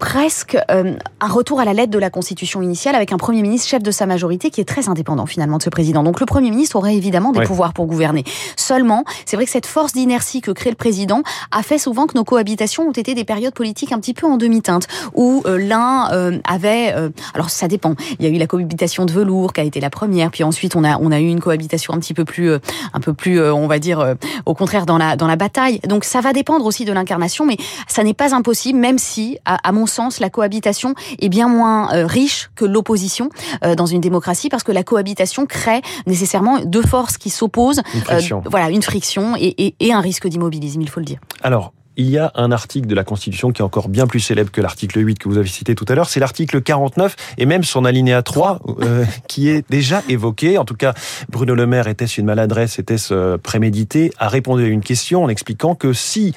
Presque 0.00 0.56
euh, 0.70 0.96
un 1.20 1.28
retour 1.28 1.60
à 1.60 1.64
la 1.64 1.74
lettre 1.74 1.92
de 1.92 1.98
la 1.98 2.10
Constitution 2.10 2.62
initiale 2.62 2.96
avec 2.96 3.12
un 3.12 3.18
Premier 3.18 3.42
ministre 3.42 3.68
chef 3.68 3.82
de 3.82 3.90
sa 3.90 4.06
majorité 4.06 4.50
qui 4.50 4.60
est 4.60 4.64
très 4.64 4.88
indépendant 4.88 5.26
finalement 5.26 5.58
de 5.58 5.62
ce 5.62 5.70
président. 5.70 6.02
Donc 6.02 6.18
le 6.18 6.26
Premier 6.26 6.50
ministre 6.50 6.76
aurait 6.76 6.96
évidemment 6.96 7.32
des 7.32 7.42
pouvoirs 7.42 7.74
pour 7.74 7.86
gouverner. 7.86 8.24
Seulement, 8.56 9.04
c'est 9.26 9.36
vrai 9.36 9.44
que 9.44 9.50
cette 9.52 9.66
force 9.66 9.92
d'inertie 9.92 10.40
que 10.40 10.50
crée 10.50 10.70
le 10.70 10.76
président 10.76 11.22
a 11.52 11.62
fait 11.62 11.78
souvent 11.78 12.06
que 12.06 12.16
nos 12.16 12.24
cohabitations 12.24 12.88
ont 12.88 12.92
été 12.92 13.14
des 13.14 13.24
périodes 13.24 13.52
politiques 13.52 13.92
un 13.92 14.00
petit 14.00 14.14
peu 14.14 14.26
en 14.26 14.38
demi-teinte, 14.38 14.88
où 15.14 15.42
euh, 15.44 15.58
l'un 15.58 16.10
euh, 16.12 16.38
avait... 16.48 16.94
alors 17.34 17.50
ça 17.50 17.68
dépend. 17.68 17.94
Il 18.18 18.24
y 18.24 18.28
a 18.28 18.34
eu 18.34 18.38
la 18.38 18.46
cohabitation 18.46 19.04
de 19.04 19.12
velours 19.12 19.52
qui 19.52 19.60
a 19.60 19.64
été 19.64 19.80
la 19.80 19.90
première, 19.90 20.30
puis 20.30 20.44
ensuite 20.44 20.76
on 20.76 20.82
a, 20.82 20.96
on 20.98 21.12
a 21.12 21.20
eu 21.20 21.28
une 21.28 21.40
cohabitation 21.40 21.92
un 21.92 21.98
petit 21.98 22.14
peu 22.14 22.24
plus, 22.24 22.50
un 22.52 23.00
peu 23.00 23.12
plus, 23.12 23.38
on 23.42 23.66
va 23.66 23.78
dire, 23.78 24.16
au 24.46 24.54
contraire 24.54 24.86
dans 24.86 24.96
la, 24.96 25.16
dans 25.16 25.26
la 25.26 25.36
bataille. 25.36 25.78
Donc 25.86 26.04
ça 26.04 26.22
va 26.22 26.32
dépendre 26.32 26.64
aussi 26.64 26.86
de 26.86 26.92
l'incarnation, 26.92 27.44
mais 27.44 27.58
ça 27.86 28.02
n'est 28.02 28.14
pas 28.14 28.34
impossible, 28.34 28.78
même 28.78 28.96
si, 28.96 29.38
à, 29.44 29.68
à 29.68 29.72
mon 29.72 29.86
sens, 29.90 30.20
la 30.20 30.30
cohabitation 30.30 30.94
est 31.20 31.28
bien 31.28 31.48
moins 31.48 31.92
euh, 31.92 32.06
riche 32.06 32.50
que 32.54 32.64
l'opposition 32.64 33.28
euh, 33.64 33.74
dans 33.74 33.86
une 33.86 34.00
démocratie 34.00 34.48
parce 34.48 34.62
que 34.62 34.72
la 34.72 34.82
cohabitation 34.82 35.46
crée 35.46 35.82
nécessairement 36.06 36.60
deux 36.64 36.82
forces 36.82 37.18
qui 37.18 37.30
s'opposent. 37.30 37.82
Une 37.94 38.42
voilà, 38.46 38.70
une 38.70 38.82
friction 38.82 39.34
et, 39.36 39.74
et 39.78 39.92
un 39.92 40.00
risque 40.00 40.26
d'immobilisme, 40.28 40.80
il 40.80 40.88
faut 40.88 41.00
le 41.00 41.06
dire. 41.06 41.18
Alors, 41.42 41.72
il 42.00 42.08
y 42.08 42.16
a 42.16 42.32
un 42.34 42.50
article 42.50 42.86
de 42.86 42.94
la 42.94 43.04
Constitution 43.04 43.52
qui 43.52 43.60
est 43.60 43.64
encore 43.64 43.90
bien 43.90 44.06
plus 44.06 44.20
célèbre 44.20 44.50
que 44.50 44.62
l'article 44.62 45.04
8 45.04 45.18
que 45.18 45.28
vous 45.28 45.36
avez 45.36 45.48
cité 45.48 45.74
tout 45.74 45.84
à 45.86 45.94
l'heure, 45.94 46.08
c'est 46.08 46.18
l'article 46.18 46.62
49 46.62 47.14
et 47.36 47.44
même 47.44 47.62
son 47.62 47.84
alinéa 47.84 48.22
3 48.22 48.60
euh, 48.80 49.04
qui 49.28 49.50
est 49.50 49.68
déjà 49.70 50.02
évoqué. 50.08 50.56
En 50.56 50.64
tout 50.64 50.76
cas, 50.76 50.94
Bruno 51.28 51.54
Le 51.54 51.66
Maire 51.66 51.88
était-ce 51.88 52.18
une 52.18 52.26
maladresse, 52.26 52.78
était-ce 52.78 53.12
euh, 53.12 53.36
prémédité, 53.36 54.12
a 54.18 54.28
répondu 54.28 54.64
à 54.64 54.68
une 54.68 54.80
question 54.80 55.24
en 55.24 55.28
expliquant 55.28 55.74
que 55.74 55.92
si 55.92 56.34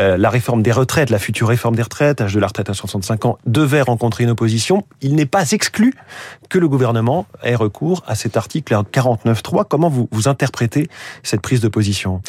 euh, 0.00 0.16
la 0.16 0.30
réforme 0.30 0.62
des 0.62 0.72
retraites, 0.72 1.10
la 1.10 1.20
future 1.20 1.46
réforme 1.46 1.76
des 1.76 1.82
retraites, 1.82 2.20
âge 2.20 2.34
de 2.34 2.40
la 2.40 2.48
retraite 2.48 2.68
à 2.68 2.74
65 2.74 3.24
ans, 3.26 3.38
devait 3.46 3.82
rencontrer 3.82 4.24
une 4.24 4.30
opposition, 4.30 4.84
il 5.00 5.14
n'est 5.14 5.26
pas 5.26 5.52
exclu 5.52 5.94
que 6.48 6.58
le 6.58 6.68
gouvernement 6.68 7.26
ait 7.44 7.54
recours 7.54 8.02
à 8.08 8.16
cet 8.16 8.36
article 8.36 8.74
49.3. 8.92 9.64
Comment 9.68 9.88
vous, 9.88 10.08
interprétez 10.26 10.88
cette 11.22 11.40
prise 11.40 11.60
de 11.60 11.68
position? 11.68 12.20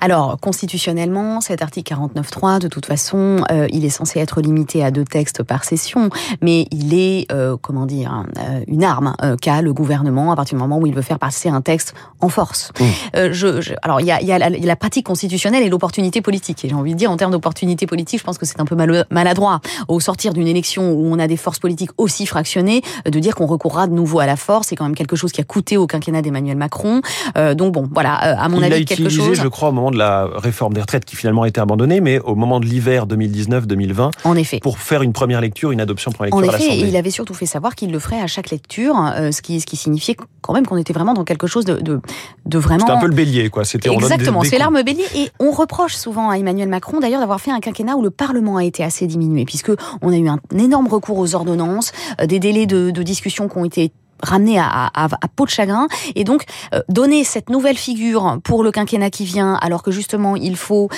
Alors, 0.00 0.38
constitutionnellement, 0.40 1.42
cet 1.42 1.60
article 1.60 1.90
49 1.90 2.29
3 2.30 2.58
de 2.58 2.68
toute 2.68 2.86
façon, 2.86 3.44
euh, 3.50 3.66
il 3.70 3.84
est 3.84 3.90
censé 3.90 4.20
être 4.20 4.40
limité 4.40 4.84
à 4.84 4.90
deux 4.90 5.04
textes 5.04 5.42
par 5.42 5.64
session, 5.64 6.10
mais 6.40 6.66
il 6.70 6.94
est, 6.94 7.30
euh, 7.32 7.56
comment 7.60 7.86
dire, 7.86 8.24
euh, 8.38 8.60
une 8.66 8.84
arme 8.84 9.14
qu'a 9.40 9.62
le 9.62 9.72
gouvernement 9.72 10.32
à 10.32 10.36
partir 10.36 10.56
du 10.56 10.62
moment 10.62 10.78
où 10.78 10.86
il 10.86 10.94
veut 10.94 11.02
faire 11.02 11.18
passer 11.18 11.48
un 11.48 11.60
texte 11.60 11.94
en 12.20 12.28
force. 12.28 12.72
Mmh. 12.80 13.32
Je, 13.32 13.74
alors, 13.82 14.00
il 14.00 14.06
y 14.06 14.12
a, 14.12 14.22
y 14.22 14.32
a, 14.32 14.38
la, 14.38 14.76
pratique 14.76 15.06
constitutionnelle 15.06 15.62
et 15.62 15.68
l'opportunité 15.68 16.20
politique. 16.20 16.64
Et 16.64 16.68
j'ai 16.68 16.74
envie 16.74 16.92
de 16.92 16.98
dire, 16.98 17.10
en 17.10 17.16
termes 17.16 17.32
d'opportunité 17.32 17.86
politique, 17.86 18.20
je 18.20 18.24
pense 18.24 18.38
que 18.38 18.46
c'est 18.46 18.60
un 18.60 18.64
peu 18.64 18.76
maladroit, 19.10 19.60
au 19.88 20.00
sortir 20.00 20.32
d'une 20.32 20.46
élection 20.46 20.92
où 20.92 21.12
on 21.12 21.18
a 21.18 21.26
des 21.26 21.36
forces 21.36 21.58
politiques 21.58 21.90
aussi 21.98 22.26
fractionnées, 22.26 22.82
de 23.04 23.18
dire 23.18 23.34
qu'on 23.34 23.46
recourra 23.46 23.86
de 23.86 23.92
nouveau 23.92 24.20
à 24.20 24.26
la 24.26 24.36
force. 24.36 24.68
C'est 24.68 24.76
quand 24.76 24.84
même 24.84 24.94
quelque 24.94 25.16
chose 25.16 25.32
qui 25.32 25.40
a 25.40 25.44
coûté 25.44 25.76
au 25.76 25.86
quinquennat 25.86 26.22
d'Emmanuel 26.22 26.56
Macron. 26.56 27.02
donc 27.54 27.72
bon, 27.72 27.88
voilà, 27.92 28.14
à 28.14 28.48
mon 28.48 28.62
avis, 28.62 28.84
quelque 28.84 29.04
chose... 29.04 29.14
Il 29.14 29.20
utilisé, 29.20 29.42
je 29.42 29.48
crois, 29.48 29.70
au 29.70 29.72
moment 29.72 29.90
de 29.90 29.98
la 29.98 30.28
réforme 30.36 30.74
des 30.74 30.80
retraites 30.80 31.04
qui 31.04 31.16
finalement 31.16 31.42
a 31.42 31.48
été 31.48 31.60
abandonnée, 31.60 32.00
mais 32.00 32.09
au 32.18 32.34
moment 32.34 32.60
de 32.60 32.66
l'hiver 32.66 33.06
2019-2020. 33.06 34.10
En 34.24 34.36
effet. 34.36 34.58
Pour 34.60 34.78
faire 34.78 35.02
une 35.02 35.12
première 35.12 35.40
lecture, 35.40 35.70
une 35.70 35.80
adoption 35.80 36.10
première 36.10 36.34
lecture 36.36 36.52
en 36.52 36.58
effet, 36.58 36.78
il 36.78 36.96
avait 36.96 37.10
surtout 37.10 37.34
fait 37.34 37.46
savoir 37.46 37.74
qu'il 37.74 37.92
le 37.92 37.98
ferait 37.98 38.20
à 38.20 38.26
chaque 38.26 38.50
lecture, 38.50 38.96
euh, 39.16 39.30
ce, 39.30 39.42
qui, 39.42 39.60
ce 39.60 39.66
qui 39.66 39.76
signifiait 39.76 40.16
quand 40.40 40.52
même 40.52 40.66
qu'on 40.66 40.76
était 40.76 40.92
vraiment 40.92 41.14
dans 41.14 41.24
quelque 41.24 41.46
chose 41.46 41.64
de, 41.64 41.74
de, 41.74 42.00
de 42.46 42.58
vraiment. 42.58 42.80
C'était 42.80 42.92
un 42.92 43.00
peu 43.00 43.06
le 43.06 43.14
bélier, 43.14 43.50
quoi. 43.50 43.64
C'était 43.64 43.92
exactement. 43.92 44.42
C'est 44.42 44.58
l'arme 44.58 44.82
bélier, 44.82 45.04
et 45.14 45.30
on 45.38 45.50
reproche 45.50 45.94
souvent 45.94 46.30
à 46.30 46.38
Emmanuel 46.38 46.68
Macron 46.68 47.00
d'ailleurs 47.00 47.20
d'avoir 47.20 47.40
fait 47.40 47.50
un 47.50 47.60
quinquennat 47.60 47.96
où 47.96 48.02
le 48.02 48.10
Parlement 48.10 48.56
a 48.56 48.64
été 48.64 48.82
assez 48.82 49.06
diminué, 49.06 49.44
puisque 49.44 49.72
on 50.02 50.12
a 50.12 50.16
eu 50.16 50.28
un 50.28 50.38
énorme 50.58 50.88
recours 50.88 51.18
aux 51.18 51.34
ordonnances, 51.34 51.92
euh, 52.20 52.26
des 52.26 52.38
délais 52.38 52.66
de, 52.66 52.90
de 52.90 53.02
discussion 53.02 53.48
qui 53.48 53.58
ont 53.58 53.64
été 53.64 53.92
ramené 54.22 54.58
à, 54.58 54.66
à, 54.66 55.04
à, 55.04 55.28
peau 55.34 55.44
de 55.44 55.50
chagrin. 55.50 55.88
Et 56.14 56.24
donc, 56.24 56.44
euh, 56.74 56.80
donner 56.88 57.24
cette 57.24 57.50
nouvelle 57.50 57.76
figure 57.76 58.38
pour 58.44 58.62
le 58.62 58.70
quinquennat 58.70 59.10
qui 59.10 59.24
vient, 59.24 59.54
alors 59.54 59.82
que 59.82 59.90
justement, 59.90 60.36
il 60.36 60.56
faut 60.56 60.88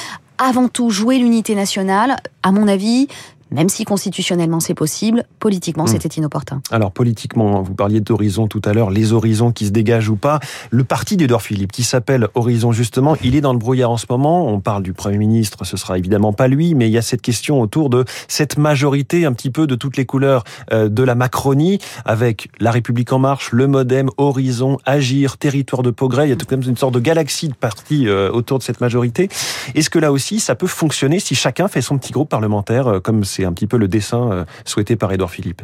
avant 0.43 0.69
tout 0.69 0.91
jouer 0.91 1.19
l'unité 1.19 1.55
nationale, 1.55 2.17
à 2.43 2.53
mon 2.53 2.69
avis, 2.69 3.09
même 3.53 3.69
si 3.69 3.85
constitutionnellement 3.85 4.61
c'est 4.61 4.75
possible, 4.75 5.25
politiquement 5.39 5.85
hmm. 5.85 5.89
c'était 5.89 6.09
inopportun. 6.09 6.63
Alors 6.71 6.93
politiquement, 6.93 7.63
vous 7.63 7.75
parliez 7.75 8.01
d'horizon 8.01 8.49
tout 8.49 8.63
à 8.65 8.73
l'heure, 8.73 8.91
les 8.91 9.13
horizons 9.13 9.53
qui 9.53 9.67
se 9.67 9.71
dégagent 9.71 10.09
ou 10.09 10.17
pas. 10.17 10.41
Le 10.71 10.85
parti 10.85 11.17
d'Edouard 11.17 11.43
Philippe, 11.43 11.73
qui 11.73 11.83
s'appelle 11.83 12.29
Horizon 12.35 12.73
justement, 12.73 13.17
il 13.23 13.37
est 13.37 13.41
dans 13.41 13.53
le 13.53 13.59
brouillard 13.59 13.91
en 13.91 13.97
ce 13.97 14.07
moment. 14.09 14.49
On 14.49 14.61
parle 14.61 14.83
du 14.83 14.93
Premier 14.93 15.19
ministre, 15.19 15.65
ce 15.65 15.77
sera 15.77 15.99
évidemment 15.99 16.33
pas 16.33 16.49
lui, 16.49 16.75
mais 16.75 16.89
il 16.89 16.93
y 16.93 16.99
a 16.99 17.03
cette 17.03 17.23
question 17.23 17.61
autour 17.61 17.91
de 17.91 18.05
cette 18.29 18.59
majorité 18.59 19.25
un 19.25 19.33
petit 19.33 19.51
peu 19.51 19.67
de 19.67 19.75
toutes 19.75 19.97
les 19.97 20.07
couleurs 20.07 20.45
euh, 20.73 20.89
de 20.89 21.03
la 21.03 21.15
Macronie, 21.15 21.79
avec 22.05 22.49
La 22.61 22.71
République 22.71 23.13
en 23.13 23.19
marche, 23.19 23.53
le 23.53 23.67
Modem, 23.67 24.11
Horizon, 24.17 24.79
Agir, 24.85 25.39
Territoire 25.39 25.83
de 25.83 25.91
progrès. 25.91 26.27
Il 26.27 26.31
y 26.31 26.33
a 26.33 26.37
tout 26.37 26.47
comme 26.47 26.63
une 26.63 26.77
sorte 26.77 26.95
de 26.95 27.01
galaxie 27.01 27.49
de 27.49 27.55
partis 27.55 28.09
euh, 28.09 28.31
autour 28.31 28.59
de 28.59 28.63
cette 28.63 28.81
majorité. 28.81 29.29
Est-ce 29.75 29.91
que 29.91 29.99
là 29.99 30.13
aussi, 30.13 30.41
ça 30.41 30.55
peut 30.55 30.67
fonctionner 30.67 31.21
si 31.21 31.35
chacun 31.35 31.69
fait 31.69 31.83
son 31.83 31.99
petit 31.99 32.13
groupe 32.13 32.29
parlementaire, 32.29 32.87
euh, 32.87 33.01
comme 33.01 33.25
c'est 33.25 33.42
un 33.45 33.53
petit 33.53 33.67
peu 33.67 33.77
le 33.77 33.89
dessin 33.89 34.31
euh, 34.31 34.45
souhaité 34.65 34.97
par 34.97 35.13
Édouard 35.13 35.31
Philippe. 35.31 35.63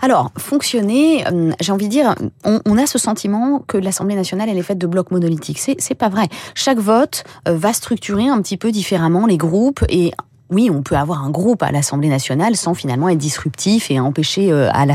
Alors, 0.00 0.30
fonctionner, 0.36 1.26
euh, 1.26 1.52
j'ai 1.60 1.72
envie 1.72 1.86
de 1.86 1.90
dire, 1.90 2.14
on, 2.44 2.76
a 2.76 2.86
ce 2.86 2.98
sentiment 2.98 3.60
que 3.66 3.78
l'Assemblée 3.78 4.14
nationale, 4.14 4.48
elle 4.50 4.58
est 4.58 4.62
faite 4.62 4.76
de 4.76 4.86
blocs 4.86 5.10
monolithiques. 5.10 5.58
C'est, 5.58 5.76
c'est 5.78 5.94
pas 5.94 6.10
vrai. 6.10 6.28
Chaque 6.54 6.78
vote 6.78 7.24
euh, 7.48 7.56
va 7.56 7.72
structurer 7.72 8.28
un 8.28 8.42
petit 8.42 8.58
peu 8.58 8.70
différemment 8.70 9.26
les 9.26 9.38
groupes 9.38 9.82
et 9.88 10.12
oui, 10.50 10.70
on 10.70 10.82
peut 10.82 10.96
avoir 10.96 11.24
un 11.24 11.30
groupe 11.30 11.62
à 11.62 11.72
l'Assemblée 11.72 12.08
nationale 12.08 12.56
sans 12.56 12.74
finalement 12.74 13.08
être 13.08 13.18
disruptif 13.18 13.90
et 13.90 13.98
empêcher 13.98 14.52
euh, 14.52 14.68
à 14.72 14.84
la, 14.84 14.94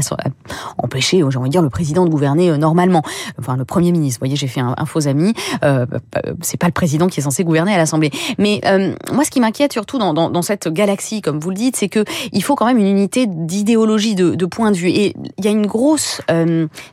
empêcher, 0.77 1.23
j'ai 1.29 1.37
envie 1.37 1.49
de 1.49 1.51
dire, 1.51 1.61
le 1.61 1.69
président 1.69 2.05
de 2.05 2.09
gouverner 2.09 2.49
euh, 2.49 2.57
normalement. 2.57 3.01
Enfin, 3.39 3.57
le 3.57 3.65
premier 3.65 3.91
ministre. 3.91 4.19
Vous 4.19 4.25
voyez, 4.27 4.35
j'ai 4.35 4.47
fait 4.47 4.61
un, 4.61 4.75
faux 4.85 5.07
ami. 5.07 5.33
Euh, 5.63 5.85
c'est 6.41 6.57
pas 6.57 6.67
le 6.67 6.73
président 6.73 7.07
qui 7.07 7.19
est 7.19 7.23
censé 7.23 7.43
gouverner 7.43 7.73
à 7.73 7.77
l'Assemblée. 7.77 8.11
Mais 8.37 8.61
euh, 8.65 8.93
moi, 9.11 9.23
ce 9.23 9.31
qui 9.31 9.39
m'inquiète 9.39 9.73
surtout 9.73 9.97
dans, 9.97 10.13
dans, 10.13 10.29
dans, 10.29 10.41
cette 10.41 10.67
galaxie, 10.67 11.21
comme 11.21 11.39
vous 11.39 11.49
le 11.49 11.55
dites, 11.55 11.75
c'est 11.75 11.89
que 11.89 12.03
il 12.31 12.43
faut 12.43 12.55
quand 12.55 12.65
même 12.65 12.77
une 12.77 12.87
unité 12.87 13.25
d'idéologie, 13.27 14.15
de, 14.15 14.35
de 14.35 14.45
point 14.45 14.71
de 14.71 14.77
vue. 14.77 14.89
Et 14.89 15.15
il 15.37 15.45
y 15.45 15.47
a 15.47 15.51
une 15.51 15.67
grosse 15.67 16.21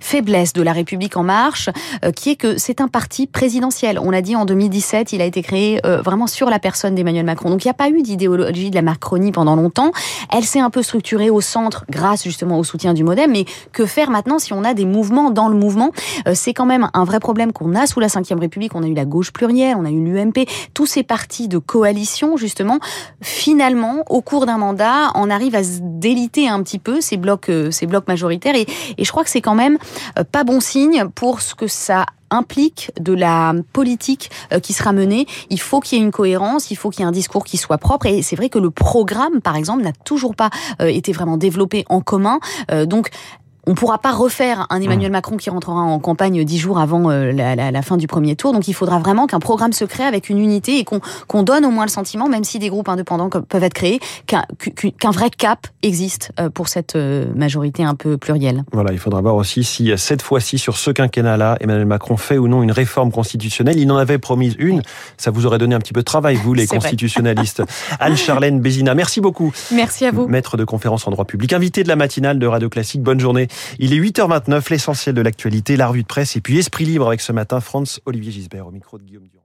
faiblesse 0.01 0.53
de 0.53 0.63
la 0.63 0.73
République 0.73 1.17
en 1.17 1.23
marche, 1.23 1.71
qui 2.15 2.31
est 2.31 2.37
que 2.37 2.59
c'est 2.59 2.81
un 2.81 2.89
parti 2.89 3.27
présidentiel. 3.27 3.99
On 3.99 4.11
l'a 4.11 4.23
dit 4.23 4.37
en 4.37 4.45
2017, 4.45 5.13
il 5.13 5.21
a 5.21 5.25
été 5.25 5.43
créé 5.43 5.81
vraiment 5.85 6.27
sur 6.27 6.51
la 6.51 6.59
personne 6.59 6.95
d'Emmanuel 6.95 7.25
Macron. 7.25 7.51
Donc 7.51 7.65
il 7.65 7.69
n'y 7.69 7.71
a 7.71 7.75
pas 7.75 7.89
eu 7.89 8.03
d'idéologie 8.03 8.46
de 8.53 8.75
la 8.75 8.83
Macronie 8.83 9.33
pendant 9.33 9.57
longtemps. 9.57 9.93
Elle 10.33 10.45
s'est 10.45 10.61
un 10.61 10.71
peu 10.71 10.83
structurée 10.83 11.31
au 11.31 11.41
centre 11.41 11.85
grâce 11.91 12.25
justement 12.25 12.59
au 12.59 12.65
soutien 12.65 12.95
du 12.95 13.05
Modem. 13.05 13.31
Mais 13.31 13.45
que 13.73 13.87
faire 13.87 14.11
maintenant 14.11 14.39
si 14.39 14.53
on 14.53 14.65
a 14.65 14.75
des 14.75 14.85
mouvements 14.85 15.31
dans 15.31 15.49
le 15.49 15.57
mouvement? 15.57 15.91
Euh, 16.27 16.33
C'est 16.35 16.55
quand 16.55 16.67
même 16.67 16.89
un 16.95 17.05
vrai 17.05 17.21
problème 17.21 17.53
qu'on 17.53 17.75
a 17.75 17.87
sous 17.87 18.01
la 18.01 18.09
Ve 18.09 18.41
République. 18.41 18.75
On 18.75 18.83
a 18.83 18.87
eu 18.87 18.95
la 18.95 19.05
gauche 19.05 19.33
plurielle, 19.33 19.77
on 19.79 19.85
a 19.85 19.91
eu 19.91 20.03
l'UMP, 20.03 20.47
tous 20.75 20.87
ces 20.87 21.03
partis 21.03 21.49
de 21.49 21.59
coalition 21.59 22.37
justement. 22.37 22.79
Finalement, 23.21 24.05
au 24.09 24.23
cours 24.23 24.47
d'un 24.47 24.59
mandat, 24.59 25.11
on 25.15 25.31
arrive 25.31 25.55
à 25.55 25.65
se 25.65 25.79
déliter 25.83 26.49
un 26.49 26.63
petit 26.63 26.79
peu 26.79 27.01
ces 27.01 27.17
blocs, 27.17 27.49
euh, 27.49 27.71
ces 27.71 27.87
blocs 27.87 28.09
majoritaires. 28.09 28.55
Et, 28.55 28.67
et 28.99 29.05
je 29.05 29.11
crois 29.11 29.25
que 29.25 29.31
c'est 29.31 29.41
quand 29.41 29.55
même 29.55 29.79
euh, 30.19 30.25
pas 30.25 30.45
bon 30.45 30.61
signe 30.61 31.07
pour 31.15 31.41
ce 31.41 31.55
que 31.55 31.67
ça 31.67 32.07
implique 32.31 32.91
de 33.01 33.13
la 33.13 33.55
politique 33.73 34.31
euh, 34.53 34.61
qui 34.61 34.73
sera 34.73 34.93
menée. 34.93 35.27
Il 35.51 35.61
faut 35.61 35.81
qu'il 35.81 35.99
y 35.99 36.01
ait 36.01 36.05
une 36.05 36.11
cohérence, 36.13 36.71
il 36.71 36.77
faut 36.77 36.91
qu'il 36.91 37.01
y 37.01 37.03
ait 37.03 37.09
un 37.09 37.13
discours 37.13 37.45
qui 37.45 37.57
soit 37.57 37.79
propre. 37.79 38.07
Et 38.07 38.23
c'est 38.23 38.37
vrai 38.37 38.49
que 38.49 38.59
le 38.59 38.71
programme, 38.71 39.41
par 39.41 39.57
exemple, 39.57 39.83
n'a 39.83 39.93
toujours 39.93 40.35
pas 40.35 40.51
euh, 40.81 40.87
été 40.87 41.13
vraiment 41.13 41.37
développé 41.37 41.85
en 41.89 42.01
commun. 42.01 42.39
Euh, 42.71 42.87
donc, 42.87 43.11
on 43.67 43.75
pourra 43.75 43.99
pas 43.99 44.13
refaire 44.13 44.67
un 44.71 44.81
Emmanuel 44.81 45.11
mmh. 45.11 45.13
Macron 45.13 45.37
qui 45.37 45.51
rentrera 45.51 45.81
en 45.81 45.99
campagne 45.99 46.45
dix 46.45 46.59
jours 46.59 46.79
avant 46.79 47.11
euh, 47.11 47.33
la, 47.33 47.83
fin 47.83 47.97
du 47.97 48.07
premier 48.07 48.37
tour. 48.37 48.53
Donc 48.53 48.69
il 48.69 48.75
faudra 48.75 48.99
vraiment 48.99 49.27
qu'un 49.27 49.41
programme 49.41 49.73
se 49.73 49.85
crée 49.85 50.05
avec 50.05 50.29
une 50.29 50.39
unité 50.39 50.79
et 50.79 50.85
qu'on 50.85 51.43
donne 51.43 51.65
au 51.65 51.71
moins 51.71 51.85
le 51.85 51.91
sentiment, 51.91 52.29
même 52.29 52.45
si 52.45 52.59
des 52.59 52.69
groupes 52.69 52.89
indépendants 52.89 53.29
peuvent 53.29 53.65
être 53.65 53.75
créés, 53.75 54.01
qu'un 54.27 55.11
vrai 55.11 55.31
cap 55.31 55.67
existe 55.83 56.33
euh, 56.39 56.49
pour 56.49 56.69
cette 56.69 56.97
euh, 56.97 57.27
majorité 57.35 57.83
un 57.83 57.95
peu 57.95 58.17
plurielle. 58.17 58.65
Voilà, 58.73 58.93
il 58.93 58.99
faudra 58.99 59.21
voir 59.21 59.35
aussi 59.35 59.65
si 59.65 59.93
cette 59.97 60.23
fois-ci, 60.23 60.59
sur 60.59 60.77
ce 60.77 60.91
quinquennat-là, 60.91 61.57
Emmanuel 61.61 61.87
Macron 61.87 62.17
fait 62.17 62.39
ou 62.39 62.49
non 62.49 62.63
une 62.63 62.73
réforme 62.73 63.11
constitutionnelle. 63.11 63.79
Il 63.79 63.91
en 63.91 63.97
avait 63.97 64.19
promis 64.19 64.55
une. 64.59 64.83
Ça 65.17 65.31
vous 65.31 65.47
aurait 65.47 65.59
donné 65.59 65.75
un 65.75 65.81
petit 65.81 65.93
peu 65.93 66.01
de 66.01 66.05
travail, 66.05 66.37
vous, 66.37 66.55
les 66.55 66.67
constitutionnalistes. 66.67 67.63
Anne-Charlène 68.01 68.61
Bézina, 68.61 68.95
merci 68.95 69.21
beaucoup. 69.21 69.53
Merci 69.73 70.07
à 70.07 70.13
vous. 70.13 70.29
Maître 70.29 70.57
de 70.57 70.65
conférence 70.65 71.07
en 71.07 71.11
droit 71.11 71.25
public, 71.25 71.53
invité 71.53 71.83
de 71.83 71.89
la 71.89 71.97
matinale 71.97 72.39
de 72.39 72.47
Radio 72.47 72.69
Classique. 72.69 73.03
Bonne 73.03 73.21
journée. 73.21 73.49
Il 73.79 73.93
est 73.93 73.99
8h29, 73.99 74.71
l'essentiel 74.71 75.15
de 75.15 75.21
l'actualité, 75.21 75.77
la 75.77 75.89
revue 75.89 76.03
de 76.03 76.07
presse 76.07 76.37
et 76.37 76.41
puis 76.41 76.59
Esprit 76.59 76.85
Libre 76.85 77.07
avec 77.07 77.21
ce 77.21 77.33
matin, 77.33 77.61
France 77.61 78.01
Olivier 78.07 78.33
Gisbert 78.33 78.67
au 78.67 78.71
micro 78.71 78.99
de 78.99 79.05
Guillaume 79.05 79.29
Durand. 79.29 79.36